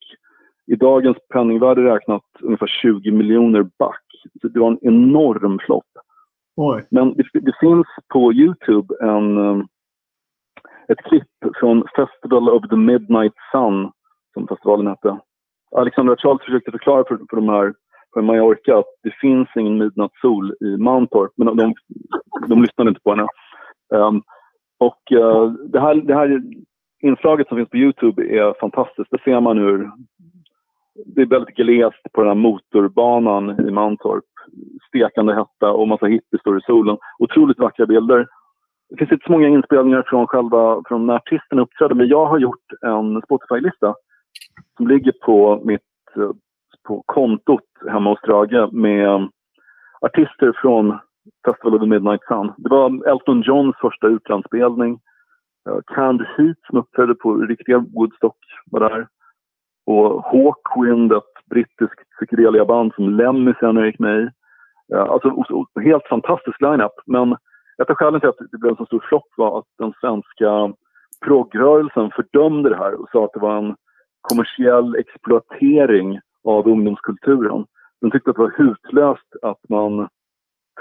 [0.67, 4.03] i dagens penningvärde räknat ungefär 20 miljoner back.
[4.41, 5.85] Så det var en enorm flopp.
[6.89, 9.67] Men det, det, finns på Youtube en, um,
[10.87, 13.91] ett klipp från Festival of the Midnight Sun,
[14.33, 15.19] som festivalen hette.
[15.75, 17.73] Alexandra Charles försökte förklara för, för de här
[18.13, 21.73] på Mallorca att det finns ingen midnattssol i Mantorp, men de, de,
[22.47, 23.27] de lyssnade inte på henne.
[23.93, 24.21] Um,
[24.79, 26.41] och uh, det, här, det här
[27.01, 29.11] inslaget som finns på Youtube är fantastiskt.
[29.11, 29.91] Det ser man hur
[31.05, 34.23] det är väldigt glest på den här motorbanan i Mantorp.
[34.87, 36.97] Stekande hetta och massa hippies står i solen.
[37.19, 38.27] Otroligt vackra bilder.
[38.89, 42.39] Det finns inte så många inspelningar från själva från när artisten uppträdde men jag har
[42.39, 43.95] gjort en Spotify-lista
[44.77, 45.81] som ligger på mitt
[46.15, 46.31] eh,
[46.87, 49.27] på kontot hemma hos Drage med eh,
[50.01, 50.99] artister från
[51.45, 52.51] Festival of the Midnight Sun.
[52.57, 54.99] Det var Elton Johns första utlandsspelning.
[55.69, 59.07] Eh, Canned Heat som uppträdde på riktiga Woodstock var där.
[59.85, 64.29] Och Hawkwind, ett brittiskt psykedelia-band som Lemmy senare gick med i.
[64.95, 65.45] Alltså
[65.83, 66.91] helt fantastisk line-up.
[67.05, 67.37] Men
[67.81, 70.73] ett av skälen till att det blev en så stor flopp var att den svenska
[71.25, 73.75] proggrörelsen fördömde det här och sa att det var en
[74.23, 77.65] kommersiell exploatering av ungdomskulturen.
[78.01, 80.07] De tyckte att det var hutlöst att man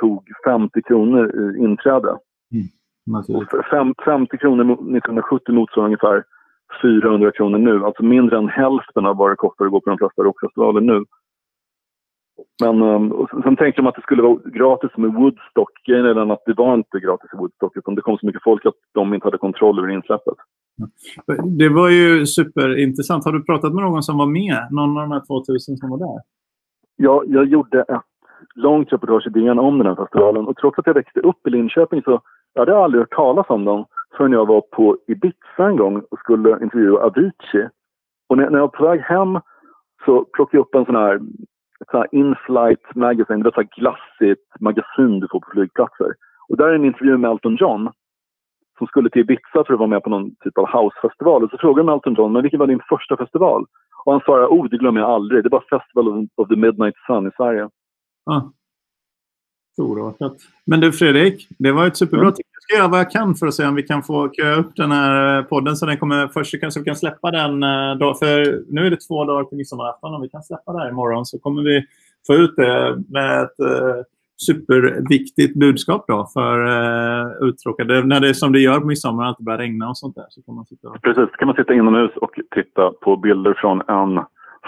[0.00, 2.18] tog 50 kronor i inträde.
[2.52, 2.66] Mm.
[3.70, 6.24] Fem, 50 kronor 1970 motsvarar ungefär
[6.82, 7.84] 400 kronor nu.
[7.84, 11.04] Alltså mindre än hälften av vad det kostar att gå på de flesta rockfestivaler nu.
[12.62, 15.70] Men um, sen tänkte de att det skulle vara gratis med Woodstock.
[15.86, 18.74] Grejen att det var inte gratis i Woodstock utan det kom så mycket folk att
[18.94, 20.34] de inte hade kontroll över insläppet.
[21.58, 23.24] Det var ju superintressant.
[23.24, 24.68] Har du pratat med någon som var med?
[24.70, 26.20] Någon av de här 2000 som var där?
[26.96, 28.00] Ja, jag gjorde ett
[28.54, 30.46] långt reportage i DN om den här festivalen.
[30.46, 32.20] Och trots att jag växte upp i Linköping så
[32.52, 33.84] jag hade jag aldrig hört talas om dem
[34.16, 37.68] förrän jag var på Ibiza en gång och skulle intervjua Avicii.
[38.28, 39.40] Och när, när jag var på väg hem
[40.04, 41.18] så plockade jag upp en sån här,
[41.90, 43.42] sån här in-flight magazine.
[43.42, 46.14] Det var ett glassigt magasin du får på flygplatser.
[46.48, 47.90] Och där är en intervju med Elton John
[48.78, 51.44] som skulle till Ibiza för att vara med på någon typ av housefestival.
[51.44, 53.66] Och så frågade de Elton John, men vilken var din första festival?
[54.04, 55.42] Och han svarade, oh det glömmer jag aldrig.
[55.42, 57.68] Det var Festival of the Midnight Sun i Sverige.
[58.30, 58.42] Ah.
[59.72, 60.36] Storartat.
[60.64, 62.34] Men du Fredrik, det var ett superbra mm.
[62.34, 62.48] tips.
[62.52, 64.76] Jag ska göra vad jag kan för att se om vi kan få köa upp
[64.76, 66.60] den här podden så den kommer först.
[66.60, 70.14] Kanske vi kan släppa den eh, för nu är det två dagar till midsommarafton.
[70.14, 71.86] Om vi kan släppa det här imorgon så kommer vi
[72.26, 74.02] få ut det med ett uh,
[74.36, 78.04] superviktigt budskap då för uh, uttråkade.
[78.04, 80.26] När det är som det gör på midsommar, att det börjar regna och sånt där.
[80.28, 81.02] Så kan man sitta och...
[81.02, 84.24] Precis, kan man sitta inomhus och titta på bilder från en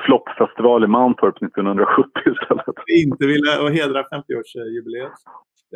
[0.07, 2.65] floppfestival i Mantorp 1970 istället.
[3.05, 5.15] Inte ville och hedra 50-årsjubileet.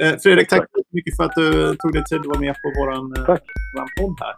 [0.03, 2.69] Eh, Fredrik, tack, så mycket för att du tog dig tid att vara med på
[2.79, 2.91] vår
[3.99, 4.35] podd här.